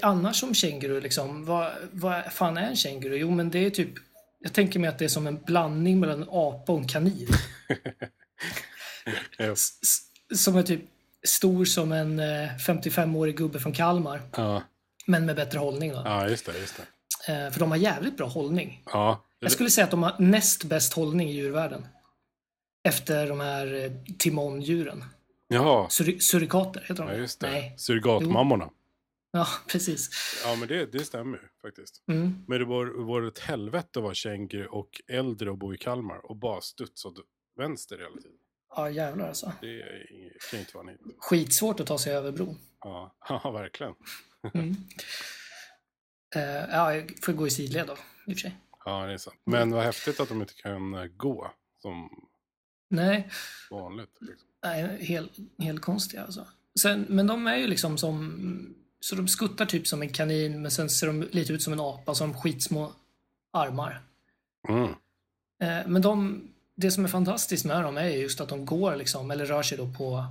[0.03, 3.17] Annars som känguru, liksom, vad, vad fan är en känguru?
[3.17, 3.95] Jo, men det är typ,
[4.39, 7.29] jag tänker mig att det är som en blandning mellan en apa och en kanin.
[10.35, 10.81] Som är typ
[11.27, 14.23] stor som en eh, 55-årig gubbe från Kalmar.
[14.37, 14.63] Ja,
[15.07, 16.03] Men med bättre hållning då.
[16.05, 16.59] ja just det.
[16.59, 16.77] Just
[17.27, 17.33] det.
[17.33, 18.83] Eh, för de har jävligt bra hållning.
[18.87, 21.87] Ja, Jag skulle säga att de har näst bäst hållning i djurvärlden.
[22.89, 25.05] Efter de här eh, timondjuren.
[25.49, 27.09] Jaha, Sur- surikater heter de.
[27.13, 27.51] ja, just det.
[27.51, 27.75] Nej.
[27.79, 28.69] Surrogatmammorna.
[29.31, 30.11] Ja, precis.
[30.45, 32.05] Ja, men det, det stämmer faktiskt.
[32.09, 32.45] Mm.
[32.49, 36.31] Men det var, var ett helvete att vara känguru och äldre och bo i Kalmar
[36.31, 37.19] och bara studsa åt
[37.57, 38.39] vänster hela tiden.
[38.77, 39.53] Ja, jävlar alltså.
[39.61, 40.07] Det är,
[40.51, 41.01] kan inte vara nytt.
[41.19, 42.59] Skitsvårt att ta sig över bron.
[42.81, 43.95] Ja, ja verkligen.
[44.55, 44.77] Mm.
[46.37, 47.93] Eh, ja, får gå i sidled då,
[48.27, 48.57] i och för sig.
[48.85, 49.41] Ja, det är sant.
[49.45, 52.11] Men vad häftigt att de inte kan gå som
[52.91, 53.31] Nej,
[53.71, 54.17] vanligt.
[54.21, 54.49] Liksom.
[54.65, 56.47] nej helt, helt konstiga alltså.
[56.81, 58.75] Sen, men de är ju liksom som...
[59.01, 61.81] Så de skuttar typ som en kanin, men sen ser de lite ut som en
[61.81, 62.93] apa, så de skitsmå
[63.53, 64.03] armar.
[64.69, 64.91] Mm.
[65.63, 66.43] Eh, men de,
[66.75, 69.79] det som är fantastiskt med dem är just att de går liksom, eller rör sig
[69.79, 70.25] då på,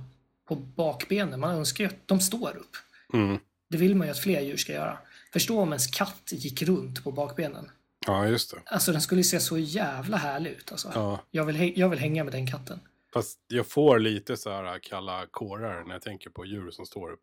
[0.48, 1.40] på bakbenen.
[1.40, 2.76] Man önskar ju att de står upp.
[3.12, 3.38] Mm.
[3.68, 4.98] Det vill man ju att fler djur ska göra.
[5.32, 7.70] Förstå om ens katt gick runt på bakbenen.
[8.06, 8.62] Ja, just det.
[8.64, 10.90] Alltså den skulle se så jävla härlig ut alltså.
[10.94, 11.20] Ja.
[11.30, 12.80] Jag, vill, jag vill hänga med den katten.
[13.12, 17.12] Fast jag får lite så här kalla kårar när jag tänker på djur som står
[17.12, 17.20] upp.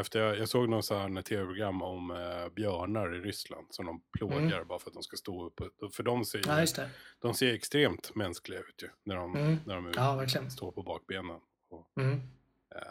[0.00, 4.02] Efter jag, jag såg någon så här tv-program om eh, björnar i Ryssland som de
[4.18, 5.60] plågar bara för att de ska stå upp.
[5.94, 6.90] För de ser, Ja, just det.
[7.18, 8.88] de ser extremt mänskliga ut ju.
[9.04, 9.56] När de, Mm.
[9.66, 11.40] när de Ja, står på bakbenen.
[11.70, 12.14] Och, Mm.
[12.74, 12.82] eh,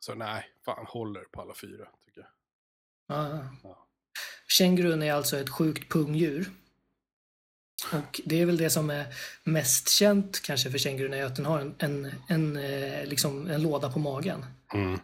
[0.00, 2.30] så nej, fan håller på alla fyra tycker jag.
[3.06, 3.44] Ja, ja.
[3.62, 3.86] Ja.
[4.48, 6.50] Kängurun är alltså ett sjukt pungdjur.
[7.92, 9.06] Och det är väl det som är
[9.44, 13.62] mest känt kanske för kängurun är att den har en, en, en, eh, liksom en
[13.62, 14.44] låda på magen.
[14.74, 14.98] Mm.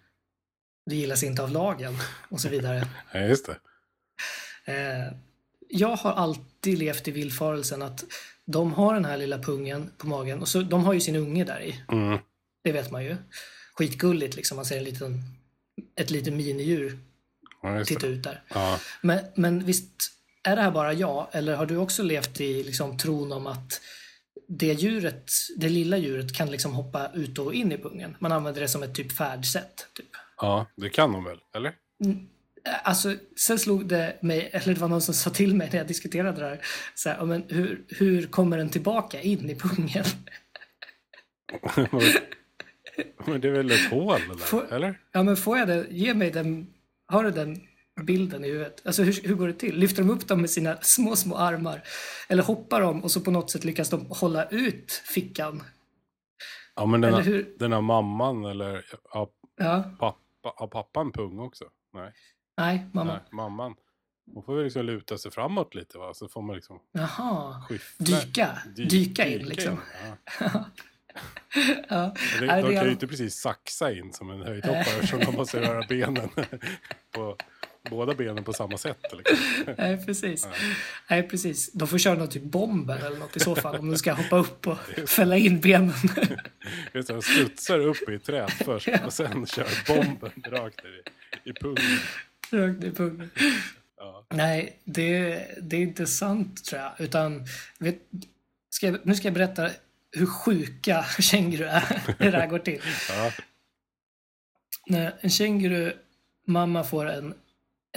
[0.89, 1.97] Det gillas inte av lagen
[2.29, 2.89] och så vidare.
[3.13, 3.57] Ja, just det.
[4.73, 5.13] Eh,
[5.69, 8.05] jag har alltid levt i villfarelsen att
[8.45, 11.45] de har den här lilla pungen på magen och så de har ju sin unge
[11.45, 11.85] där i.
[11.93, 12.19] Mm.
[12.65, 13.17] Det vet man ju.
[13.75, 14.57] Skitgulligt liksom.
[14.57, 15.23] Man ser en liten,
[15.97, 16.99] ett litet minidjur
[17.63, 18.43] Ja, titta ut där.
[18.49, 18.81] Ja.
[19.01, 22.99] Men, men visst är det här bara jag eller har du också levt i liksom,
[22.99, 23.81] tron om att
[24.49, 28.17] det djuret, det lilla djuret kan liksom hoppa ut och in i pungen?
[28.19, 29.87] Man använder det som ett typ färdsätt.
[29.95, 30.09] Typ.
[30.41, 31.39] Ja, det kan de väl?
[31.57, 31.75] Eller?
[32.85, 35.87] Alltså, sen slog det mig, eller det var någon som sa till mig när jag
[35.87, 36.61] diskuterade det här,
[36.95, 40.05] så här "Ja, men hur, hur kommer den tillbaka in i pungen?
[43.27, 44.35] Men det är väl ett hål eller?
[44.37, 45.01] Får- eller?
[45.13, 45.87] Ja, men får jag det?
[45.91, 46.67] Ge mig den,
[47.07, 47.61] har du den
[48.03, 48.83] bilden i huvudet?
[48.87, 49.77] Alltså hur, hur går det till?
[49.79, 51.83] Lyfter de upp dem med sina små, små armar?
[52.29, 55.63] Eller hoppar de och så på något sätt lyckas de hålla ut fickan?
[56.77, 57.55] Ja, men den, hur?
[57.59, 61.65] den har mamman eller ja, Ja, pappa, har pappan pung också?
[61.95, 62.13] Nej.
[62.57, 63.13] nej, mamma.
[63.13, 63.75] Nej, mamman.
[64.35, 66.15] Hon får väl liksom luta sig framåt lite va?
[66.15, 67.61] Så får man liksom Jaha.
[67.69, 68.07] skiffla.
[68.07, 68.59] Dyka.
[68.77, 69.81] Dy- Dyka in liksom.
[70.41, 70.65] Ja.
[71.89, 72.15] Ja.
[72.41, 75.61] Det, de är- kan ju inte precis saxa in som en höjdhoppare eftersom de måste
[75.61, 76.29] röra benen
[77.15, 77.37] på
[77.91, 78.99] båda benen på samma sätt.
[79.13, 79.37] Liksom.
[79.79, 80.49] Nej, precis.
[81.11, 81.73] Nej, precis.
[81.73, 84.37] De får köra någon typ bomber eller något i så fall om de ska hoppa
[84.37, 85.93] upp och fälla in benen.
[86.95, 90.91] Just det, De studsar upp i träd först och sen kör bomben rakt ner
[91.45, 91.99] i, i pungen.
[92.51, 93.31] Rakt i pungen.
[93.97, 94.27] Ja.
[94.31, 96.93] Nej, det, det är inte sant tror jag.
[96.99, 97.47] Utan,
[97.79, 97.99] vet,
[98.71, 99.71] ska jag, nu ska jag berätta
[100.13, 102.03] hur sjuka känguru är.
[102.19, 102.83] Hur det här går till.
[103.09, 103.33] Ja.
[104.87, 105.93] När en känguru
[106.47, 107.35] mamma får en,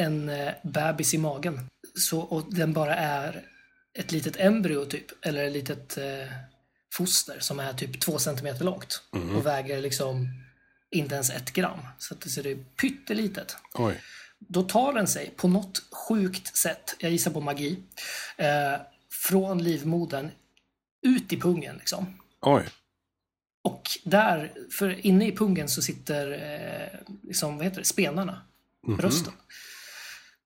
[0.01, 1.59] en eh, bebis i magen
[1.95, 3.45] så, och den bara är
[3.93, 6.33] ett litet embryo typ, eller ett litet eh,
[6.93, 9.01] foster som är typ två centimeter långt
[9.35, 10.27] och väger liksom
[10.91, 11.79] inte ens ett gram.
[11.99, 13.55] Så att det ser ut pyttelitet.
[13.73, 14.01] Oj.
[14.39, 17.79] Då tar den sig på något sjukt sätt, jag gissar på magi,
[18.37, 20.31] eh, från livmodern
[21.01, 22.21] ut i pungen liksom.
[22.41, 22.69] Oj.
[23.63, 28.41] Och där, för inne i pungen så sitter eh, liksom, vad heter det, spenarna,
[28.97, 29.33] brösten.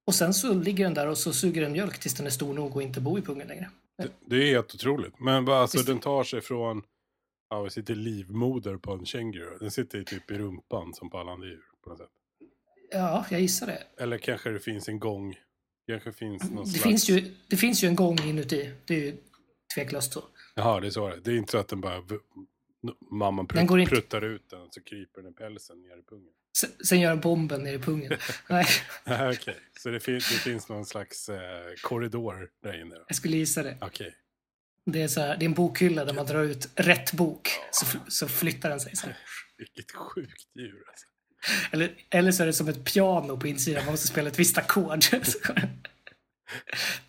[0.07, 2.53] Och sen så ligger den där och så suger den mjölk tills den är stor
[2.53, 3.69] nog och inte bor i pungen längre.
[3.97, 5.19] Det, det är helt otroligt.
[5.19, 5.87] Men bara, alltså, Visst.
[5.87, 6.83] den tar sig från,
[7.49, 9.57] ja, vi sitter livmoder på en känguru.
[9.59, 11.63] Den sitter typ i rumpan som på alla andra djur.
[11.83, 12.09] På något sätt.
[12.91, 13.83] Ja, jag gissar det.
[14.03, 15.35] Eller kanske det finns en gång.
[15.87, 16.83] Kanske finns någon Det slags...
[16.83, 18.71] finns, ju, det finns ju en gång inuti.
[18.85, 19.17] Det är ju
[19.75, 20.23] tveklöst så.
[20.55, 21.15] Jaha, det är så.
[21.23, 22.03] Det är inte så att den bara...
[23.11, 26.03] Mamman Den går prutt, inte- pruttar ut den så kryper den i pälsen ner i
[26.09, 26.33] pungen.
[26.57, 28.13] Sen, sen gör den bomben ner i pungen.
[28.49, 28.65] Nej,
[29.33, 31.39] Okej, så det, fin- det finns någon slags eh,
[31.81, 32.95] korridor där inne?
[32.95, 33.03] då?
[33.07, 33.77] jag skulle gissa det.
[33.81, 34.15] Okej.
[34.85, 37.49] Det är, så här, det är en bokhylla där man drar ut rätt bok.
[37.71, 38.95] Så, så flyttar den sig.
[38.95, 39.17] Så här.
[39.57, 41.05] Vilket sjukt djur alltså.
[41.71, 43.85] Eller, eller så är det som ett piano på insidan.
[43.85, 44.99] Man måste spela ett visst ackord.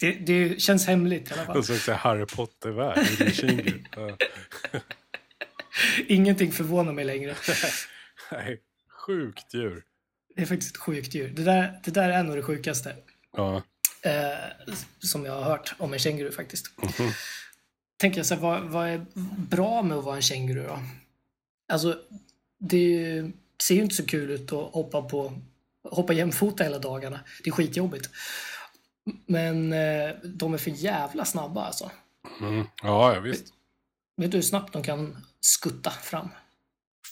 [0.00, 1.56] det, det känns hemligt i alla fall.
[1.56, 2.98] Är det Harry Potter-värld.
[6.06, 7.34] Ingenting förvånar mig längre.
[8.32, 8.60] Nej,
[9.06, 9.84] sjukt djur.
[10.36, 11.28] Det är faktiskt ett sjukt djur.
[11.36, 12.96] Det där, det där är nog det sjukaste
[13.36, 13.62] Ja.
[14.02, 14.38] eh,
[14.98, 16.70] som jag har hört om en känguru faktiskt.
[16.82, 17.10] Mhm.
[17.96, 19.06] Tänker jag så här, vad, vad är
[19.38, 20.78] bra med att vara en känguru då?
[21.72, 21.98] Alltså,
[22.58, 25.40] det ju, ser ju inte så kul ut att hoppa på
[25.90, 27.20] hoppa jämfota hela dagarna.
[27.44, 28.10] Det är skitjobbigt.
[29.26, 31.90] Men eh, de är för jävla snabba alltså.
[32.40, 32.66] Mm.
[32.82, 33.44] Ja, ja, visst.
[34.16, 36.28] Vet du hur snabbt de kan skutta fram?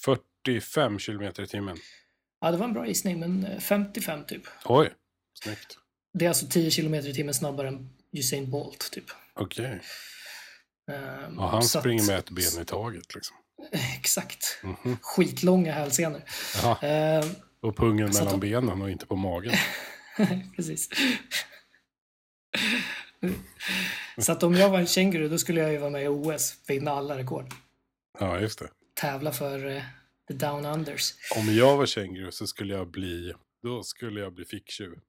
[0.04, 1.76] 45 kilometer i timmen.
[2.40, 4.42] Ja, det var en bra gissning, men eh, 55 typ.
[4.64, 4.92] Oj,
[5.42, 5.78] snyggt.
[6.18, 9.04] Det är alltså 10 kilometer i timmen snabbare än Usain Bolt typ.
[9.34, 9.80] Okej.
[10.92, 13.36] Ehm, Ja, han så att- springer med ett ben i taget liksom.
[13.98, 14.58] Exakt.
[14.62, 14.98] Mhm.
[15.02, 16.22] Skitlånga hälsenor.
[16.82, 17.24] Ehm,
[17.60, 19.54] och pungen att mellan de- benen och inte på magen.
[20.56, 20.88] Precis.
[24.18, 26.54] Så att om jag var en känguru då skulle jag ju vara med i OS,
[26.68, 27.52] vinna alla rekord.
[28.18, 28.68] Ja, just det.
[28.94, 29.82] Tävla för eh,
[30.28, 31.14] the down unders.
[31.36, 34.92] Om jag var känguru så skulle jag bli, då skulle jag bli ficktjuv.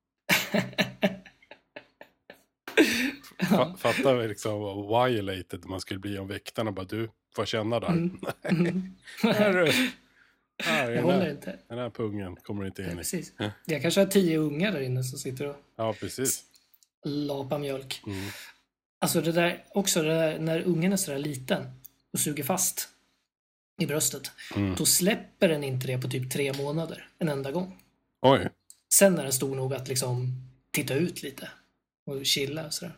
[3.39, 7.87] Fa- Fatta liksom vad violated man skulle bli om väktarna bara du får känna där.
[7.87, 8.19] Mm.
[8.43, 8.95] Mm.
[10.67, 11.59] Jag den, håller inte.
[11.67, 12.95] den här pungen kommer inte in i.
[12.95, 13.33] Precis.
[13.37, 13.51] Ja.
[13.65, 16.43] Jag kanske har tio ungar där inne som sitter och Ja, precis.
[17.05, 18.01] lapar mjölk.
[18.07, 18.25] Mm.
[18.99, 21.65] Alltså det där, också det där, när ungen är sådär liten
[22.13, 22.89] och suger fast
[23.81, 24.75] i bröstet, Mm.
[24.75, 27.81] då släpper den inte det på typ tre månader, en enda gång.
[28.21, 28.49] Oj,
[28.93, 30.27] Sen är den stor nog att liksom
[30.71, 31.49] titta ut lite
[32.05, 32.95] och chilla och sådär.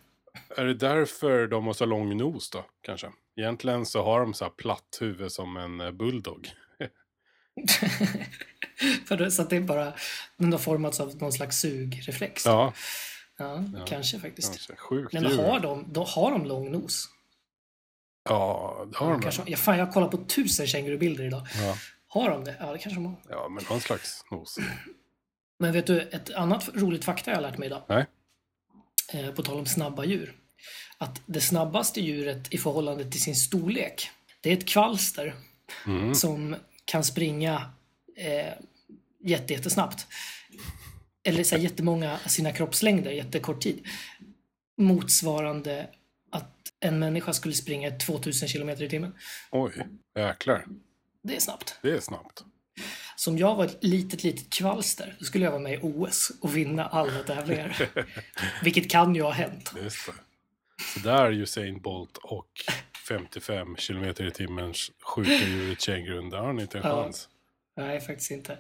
[0.58, 3.12] är det därför de har så lång nos då, kanske?
[3.36, 6.50] Egentligen så har de så här platt huvud som en eh, bulldog.
[9.32, 9.94] Så att det är bara,
[10.38, 12.46] den har formats av någon slags sugreflex.
[12.46, 12.74] Ja,
[13.38, 14.50] Ja, kanske faktiskt.
[14.52, 14.76] kanske.
[14.76, 17.10] Sjukt men har de, då har de lång nos?
[18.30, 21.48] Ja, det har de kanske, ja, fan, jag har kollat på tusen kängurubilder idag.
[21.62, 21.78] Ja.
[22.08, 22.56] Har de det?
[22.60, 23.16] Ja, det kanske de har.
[23.30, 24.58] ja, men någon slags nos.
[25.60, 27.82] Men vet du, ett annat roligt fakta jag har lärt mig idag.
[27.90, 28.06] Nej.
[29.14, 30.36] Eh, på tal om snabba djur.
[30.98, 34.10] Att det snabbaste djuret i förhållande till sin storlek,
[34.42, 35.36] det är ett kvalster
[35.86, 36.16] Mm.
[36.16, 37.72] som kan springa
[38.18, 38.54] eh,
[39.24, 40.08] jätte, jättesnabbt.
[41.24, 43.86] Eller så här, jättemånga sina kroppslängder, jättekort tid.
[44.78, 45.88] Motsvarande
[46.32, 49.16] att en människa skulle springa 2000 kilometer i timmen.
[49.52, 50.66] Oj, jäklar.
[51.24, 51.80] Det är snabbt.
[51.82, 52.44] Det är snabbt.
[53.16, 56.32] Så om jag var ett litet, litet kvalster, då skulle jag vara med i OS
[56.42, 57.90] och vinna alla tävlingar.
[58.64, 59.74] Vilket kan ju ha hänt.
[59.84, 60.14] Just det.
[60.94, 62.48] Så där är Usain Bolt och
[63.08, 66.30] 55 kilometer i timmens sjuka djuret kängurun.
[66.30, 67.04] Där har ni inte en Ja.
[67.04, 67.30] chans.
[67.78, 68.58] Nej, faktiskt inte.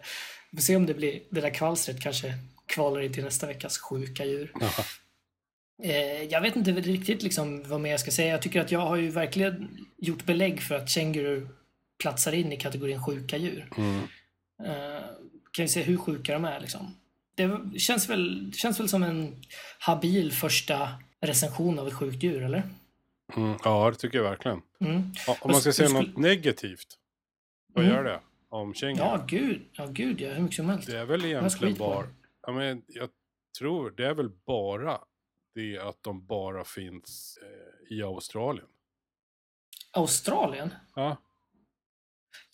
[0.51, 2.33] Vi får se om det blir, det där kvalstret kanske
[2.65, 4.51] kvalar in till nästa veckas sjuka djur.
[4.61, 4.69] Ja.
[5.83, 8.31] Eh, jag vet inte riktigt liksom vad mer jag ska säga.
[8.31, 11.47] Jag tycker att jag har ju verkligen gjort belägg för att känguru
[12.01, 13.69] platsar in i kategorin sjuka djur.
[13.77, 13.99] Mm.
[14.65, 15.01] Eh,
[15.51, 16.95] kan ju se hur sjuka de är liksom.
[17.35, 19.35] Det känns väl, känns väl som en
[19.79, 20.89] habil första
[21.21, 22.63] recension av ett sjukt djur, eller?
[23.35, 23.57] Mm.
[23.63, 24.61] Ja, det tycker jag verkligen.
[24.79, 25.11] Mm.
[25.27, 26.87] Ja, Om man ska säga något negativt.
[27.73, 27.95] Vad Mm.
[27.97, 29.03] gör det om känguru?
[29.03, 29.61] Ja, gud.
[29.71, 30.29] Ja, gud, ja.
[30.33, 30.87] Hur mycket som helst.
[30.87, 32.07] Det är väl egentligen bara...
[32.47, 33.09] Ja, men jag
[33.59, 34.99] tror det är väl bara
[35.57, 38.67] det att de bara finns eh, i Australien.
[39.93, 40.73] Australien?
[40.95, 41.17] Ja,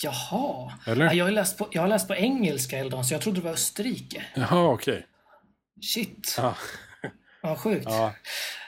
[0.03, 0.73] Jaha.
[0.87, 1.05] eller?
[1.05, 3.43] Ja, jag, har läst på, jag har läst på engelska Eldon, så jag trodde det
[3.45, 4.25] var Österrike.
[4.35, 5.07] Jaha, okej.
[5.81, 6.35] Shit.
[6.37, 6.55] Ja,
[7.41, 7.85] Vad sjukt.
[7.85, 8.13] ja.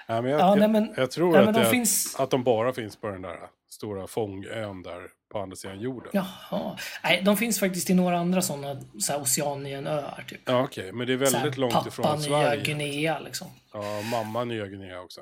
[0.07, 2.15] ja, men jag, Ja, nej, jag, men- jag tror Nej, att, det, de är- finns...
[2.19, 6.09] att de bara finns på den där stora fångön där på andra sidan jorden.
[6.13, 6.77] Ja, Jaha.
[7.03, 10.49] Nej, de finns faktiskt i några andra sådana så här Oceanienöar, typ.
[10.49, 10.91] okej.
[10.91, 12.63] Men det är Så här, väldigt långt Papua ifrån Nya Sverige.
[12.63, 13.47] Guinea, liksom.
[13.73, 15.21] Ja, mamma Nya Guinea också.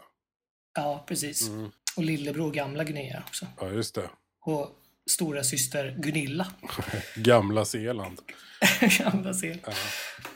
[0.76, 1.47] Ja, precis.
[1.47, 1.72] Mm.
[1.97, 3.45] Och lillebror Gamla Guinea också.
[3.59, 4.09] Ja, just det.
[4.45, 4.70] Och
[5.11, 6.47] stora syster Gunilla.
[7.16, 8.20] Gamla Zeeland.
[8.99, 9.57] Gamla sel.
[9.66, 9.72] Ja.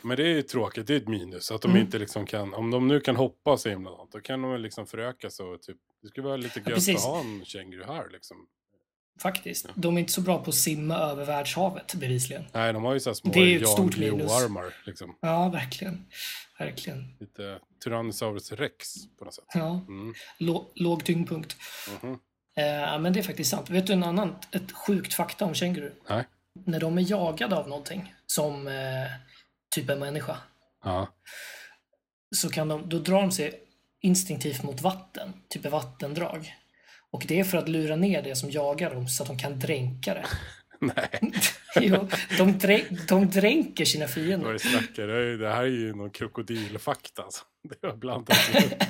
[0.02, 1.50] Men det är ju tråkigt, det är ett minus.
[1.50, 1.82] Att de Mm.
[1.82, 4.86] inte liksom kan, om de nu kan hoppa så himla långt, då kan de liksom
[4.86, 6.96] föröka sig och typ, det skulle vara lite gött precis.
[6.96, 8.36] att ha en känguru här liksom.
[9.22, 9.66] Faktiskt.
[9.74, 12.44] De är inte så bra på att simma över världshavet bevisligen.
[12.52, 13.94] Nej, de har ju så små Det är ett stort.
[13.94, 15.16] Guillou-armar liksom.
[15.20, 16.06] Ja, verkligen.
[16.58, 17.16] Verkligen.
[17.20, 19.44] Lite Tyrannosaurus rex på något sätt.
[19.54, 20.14] Ja, Mm.
[20.38, 21.56] lå- låg tyngdpunkt.
[22.02, 22.18] Mhm.
[22.56, 23.70] Eh, ja, men det är faktiskt sant.
[23.70, 25.92] Vet du en annan, ett sjukt fakta om känguru?
[26.08, 26.24] Nej.
[26.66, 28.74] När de är jagade av någonting, som eh,
[29.74, 30.36] typ en människa,
[30.84, 31.08] Ja.
[32.36, 33.60] så kan de, då drar de sig
[34.00, 36.54] instinktivt mot vatten, typ ett vattendrag.
[37.10, 39.58] Och det är för att lura ner det som jagar dem så att de kan
[39.58, 40.26] dränka det.
[40.80, 41.32] Nej,
[41.80, 44.52] jo, de, drä, de dränker sina vad fiender.
[44.52, 45.06] det snackar.
[45.06, 47.44] Det, är, det här är ju någon krokodilfakta alltså.
[47.80, 48.72] Det har blandat ihop.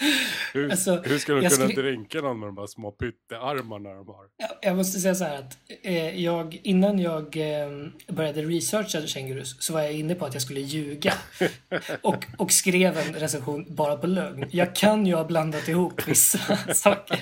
[0.54, 4.06] hur, Alltså, hur ska de kunna skulle- dränka någon med de här små pyttearmarna de
[4.08, 4.24] har?
[4.36, 7.68] Jag- Jag måste säga så här att eh, jag, innan jag eh,
[8.08, 11.12] började researcha kängurus så var jag inne på att jag skulle ljuga.
[12.02, 14.46] Och, och skrev en recension bara på lögn.
[14.50, 17.18] Jag kan ju ha blandat ihop vissa saker.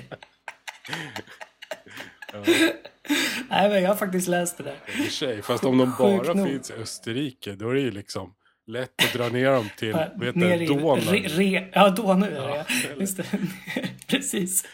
[3.51, 4.73] Nej, men jag har faktiskt läst det där.
[4.87, 6.49] I och för sig, fast om de bara nog.
[6.49, 8.35] finns i Österrike, då är det ju liksom
[8.69, 12.31] lätt att dra ner dem till, Ja, vet ner du, re, re, ja, Donau är
[12.49, 12.95] det, Ja.
[13.01, 13.25] Just det.
[14.07, 14.65] Precis.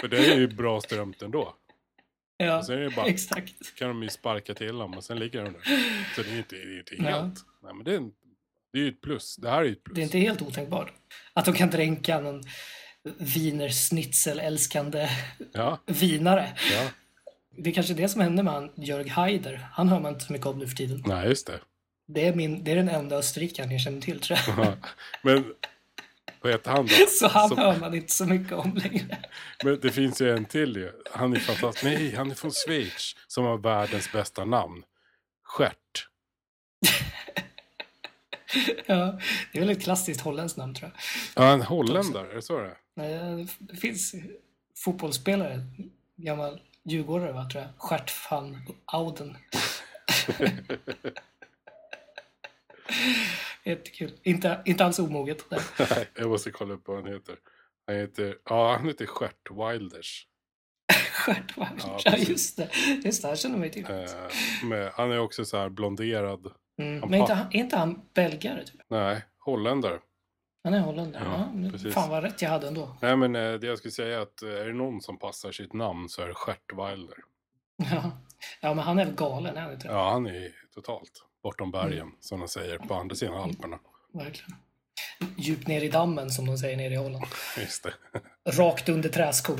[0.00, 1.54] För det är ju bra strömt ändå.
[2.36, 3.74] Ja, Och sen är det bara, exakt.
[3.78, 5.62] kan de ju sparka till dem och sen ligger de där.
[6.16, 7.02] Så det är ju inte, det är inte Ja.
[7.22, 7.34] helt.
[7.62, 8.10] Nej, men det är, en,
[8.72, 9.36] det är ju ett plus.
[9.36, 9.94] Det här är ju ett plus.
[9.94, 10.92] Det är inte helt otänkbart.
[11.32, 12.42] Att de kan dränka någon
[13.18, 15.08] Wiener Schnitzel älskande
[15.52, 16.52] Ja, vinare.
[16.72, 16.88] ja.
[17.58, 19.68] Det är kanske det som hände med han Jörg Haider.
[19.72, 21.02] Han hör man inte så mycket om nu för tiden.
[21.06, 21.60] Nej, just det.
[22.06, 24.66] Det är, min, det är den enda österrikaren jag känner till tror jag.
[24.66, 24.72] Ja.
[25.22, 25.54] Men
[26.40, 26.94] vad heter han då?
[27.08, 29.18] Så han Som- hör man inte så mycket om längre.
[29.64, 30.92] Men det finns ju en till ju.
[31.12, 31.84] Han är fantastisk.
[31.84, 33.16] Nej, han är från Schweiz.
[33.26, 34.82] Som har världens bästa namn.
[35.44, 36.08] Stjärt.
[38.86, 39.18] Ja,
[39.52, 41.44] det är väl ett klassiskt holländskt namn tror jag.
[41.44, 42.76] Ja, en holländare, är det så det är?
[42.94, 44.14] Nej, Det finns
[44.84, 45.60] fotbollsspelare,
[46.16, 47.70] gammal djurgårdare va, tror jag.
[47.78, 49.36] Stjärt van Auden.
[53.64, 54.12] Jättekul.
[54.22, 55.44] Inte, inte alls omoget.
[55.50, 55.60] Nej.
[56.14, 57.36] Jag måste kolla upp vad han heter.
[57.86, 60.26] Han heter, ja, han heter Stjärt Wilders.
[61.12, 62.68] Stjärt van Ja, Ja, just det.
[63.04, 63.84] Just det, här känner mig till.
[63.84, 66.52] Eh, han är också så här blonderad.
[66.82, 67.10] Mm.
[67.10, 68.64] Men inte, han- är inte han belgare?
[68.64, 68.80] Typ?
[68.88, 69.98] Nej, holländare.
[70.64, 71.24] Han är holländare.
[71.24, 71.50] Ja,
[71.84, 72.96] Ja, fan vad rätt jag hade ändå.
[73.02, 75.52] Nej, men eh, det jag skulle säga är att eh, är det någon som passar
[75.52, 77.16] sitt namn så är det Stjärt Wilder.
[77.76, 78.10] Ja.
[78.60, 79.86] ja, men han är väl galen, är han inte?
[79.88, 81.10] Ja, han är totalt
[81.46, 82.14] bortom bergen, Mm.
[82.20, 83.78] som de säger, på andra sidan Alperna.
[84.12, 84.56] Verkligen.
[85.36, 87.24] Djupt ner i dammen, som de säger nere i Holland.
[87.58, 87.94] Just det.
[88.52, 89.58] Rakt under träskon.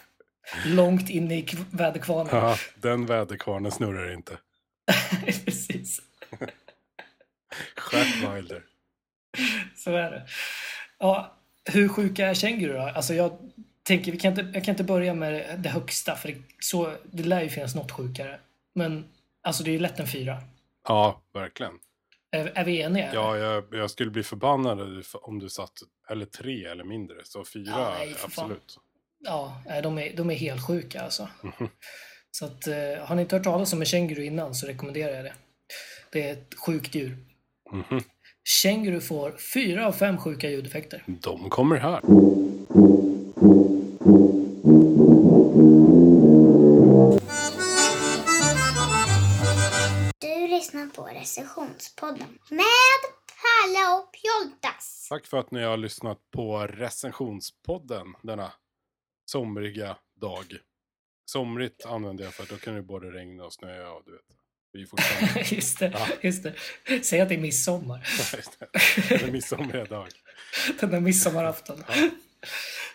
[0.66, 2.36] Långt in i kv- väderkvarnen.
[2.36, 4.38] Ja, den väderkvarnen snurrar inte.
[5.44, 6.00] Precis.
[7.76, 8.62] Stjärt Wilder.
[9.76, 10.26] Så är det.
[10.98, 12.80] Ja, hur sjuka är kängurur då?
[12.82, 13.38] Alltså jag
[13.82, 17.22] tänker, vi kan inte, jag kan inte börja med det högsta, för det, så, det
[17.22, 18.40] lär ju finnas något sjukare.
[18.74, 19.04] Men
[19.42, 20.42] alltså det är ju lätt en fyra.
[20.88, 21.72] Ja, verkligen.
[22.30, 23.10] Är, är vi eniga?
[23.14, 25.72] Ja, jag, jag skulle bli förbannad om du satt,
[26.10, 27.16] eller tre eller mindre.
[27.24, 28.78] Så fyra, Ja, nej, absolut.
[29.18, 31.28] Ja, de är, de är helt sjuka alltså.
[31.42, 31.68] Mhm.
[32.30, 32.74] Så att, eh,
[33.06, 35.34] har ni inte hört talas om en känguru innan så rekommenderar jag det.
[36.12, 37.16] Det är ett sjukt djur.
[37.72, 38.00] Mhm.
[38.44, 41.04] Känguru får fyra av fem sjuka ljudeffekter.
[41.06, 42.00] De kommer här.
[50.94, 53.00] På recensionspodden med
[53.42, 55.06] Palle och Pjoltas.
[55.08, 58.52] Tack för att ni har lyssnat på recensionspodden denna
[59.26, 60.44] somriga dag.
[61.24, 64.20] Somrigt använder jag för att då kan det både regna och snöa och du vet.
[64.72, 65.40] Vi är fortfarande...
[65.54, 66.06] just det, Ja.
[66.20, 66.54] just det.
[67.04, 68.08] Säg att det är midsommar.
[69.08, 69.08] Det.
[69.08, 70.08] Det är dag.
[70.80, 71.84] Den där midsommarafton.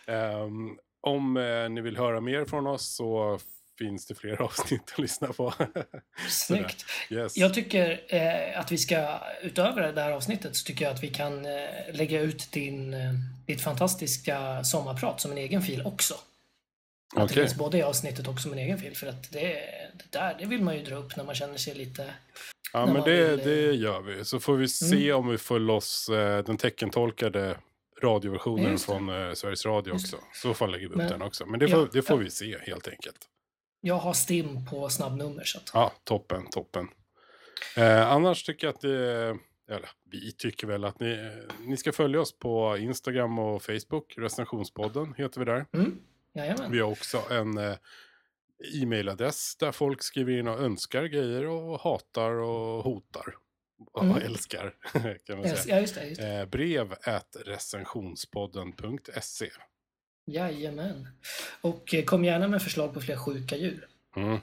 [0.05, 3.39] Ehm, om eh, ni vill höra mer från oss så
[3.77, 5.53] finns det fler avsnitt att lyssna på.
[6.29, 6.85] Snyggt.
[7.09, 7.37] yes.
[7.37, 11.07] Jag tycker eh, att vi ska, utöver det här avsnittet, så tycker jag att vi
[11.09, 11.51] kan eh,
[11.93, 12.99] lägga ut din, eh,
[13.45, 16.13] ditt fantastiska sommarprat som en egen fil också.
[17.15, 18.95] Att det finns både i avsnittet och som en egen fil.
[18.97, 19.41] För att det,
[19.93, 22.13] det där, det vill man ju dra upp när man känner sig lite...
[22.73, 24.25] Ja, men det, vill, eh, det gör vi.
[24.25, 25.17] Så får vi se Mm.
[25.17, 27.57] om vi får loss eh, den teckentolkade
[28.03, 30.17] radioversionen från eh, Sveriges Radio också.
[30.33, 31.45] Så fall lägger vi upp Men- den också.
[31.45, 32.23] Men det Ja, får, det får ja.
[32.23, 33.17] vi se helt enkelt.
[33.87, 35.71] Jag har STIM på snabbnummer så att...
[35.73, 36.87] Ja, toppen, toppen.
[37.77, 39.37] Eh, annars tycker jag att det,
[39.69, 44.13] eller vi tycker väl att ni, ni ska följa oss på Instagram och Facebook.
[44.17, 45.65] Recensionspodden heter vi där.
[45.73, 45.99] Mm.
[46.33, 46.71] Jajamän.
[46.71, 47.75] Vi har också en eh,
[48.81, 53.35] e-mailadress där folk skriver in och önskar grejer och hatar och hotar.
[53.93, 54.17] Och Mm.
[54.17, 54.73] älskar,
[55.25, 55.75] kan man säga.
[55.75, 56.05] Ja, just det.
[56.05, 56.27] Just det.
[56.39, 56.93] Eh, brev
[57.45, 59.49] recensionspodden.se.
[60.27, 61.07] Jajamän.
[61.61, 63.87] Och eh, kom gärna med förslag på fler sjuka djur.
[64.15, 64.37] Mm.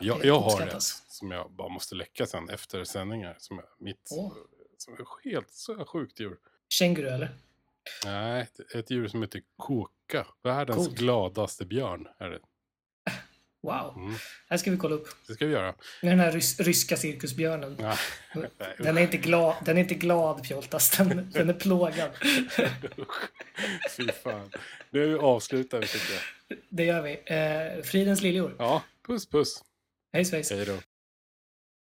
[0.00, 3.36] Jag, jag har ett som jag bara måste läcka sen efter sändningar.
[3.38, 4.32] Som är mitt Åh.
[4.78, 6.36] som är helt så sjukt djur.
[6.68, 7.30] Känguru eller?
[8.04, 10.26] Nej, ett- djur som heter koka.
[10.42, 10.98] Världens Coolt.
[10.98, 12.38] gladaste björn är det.
[13.62, 13.94] Wow.
[13.96, 14.14] Mm.
[14.48, 15.08] här ska vi kolla upp.
[15.26, 15.74] Det ska vi göra.
[16.02, 17.76] Med den här rys ryska cirkusbjörnen.
[17.80, 17.96] Ja.
[18.78, 22.10] Den är inte glad, den är inte glad Pjoltas, den, den är plågad.
[23.96, 24.50] Fy fan.
[24.90, 26.58] Nu avslutar vi tycker jag.
[26.68, 27.22] Det gör vi.
[27.26, 28.56] Eh, Fridens liljor.
[28.58, 29.62] Ja, puss puss.
[30.12, 30.50] Hej svejs.
[30.50, 30.78] Hej då.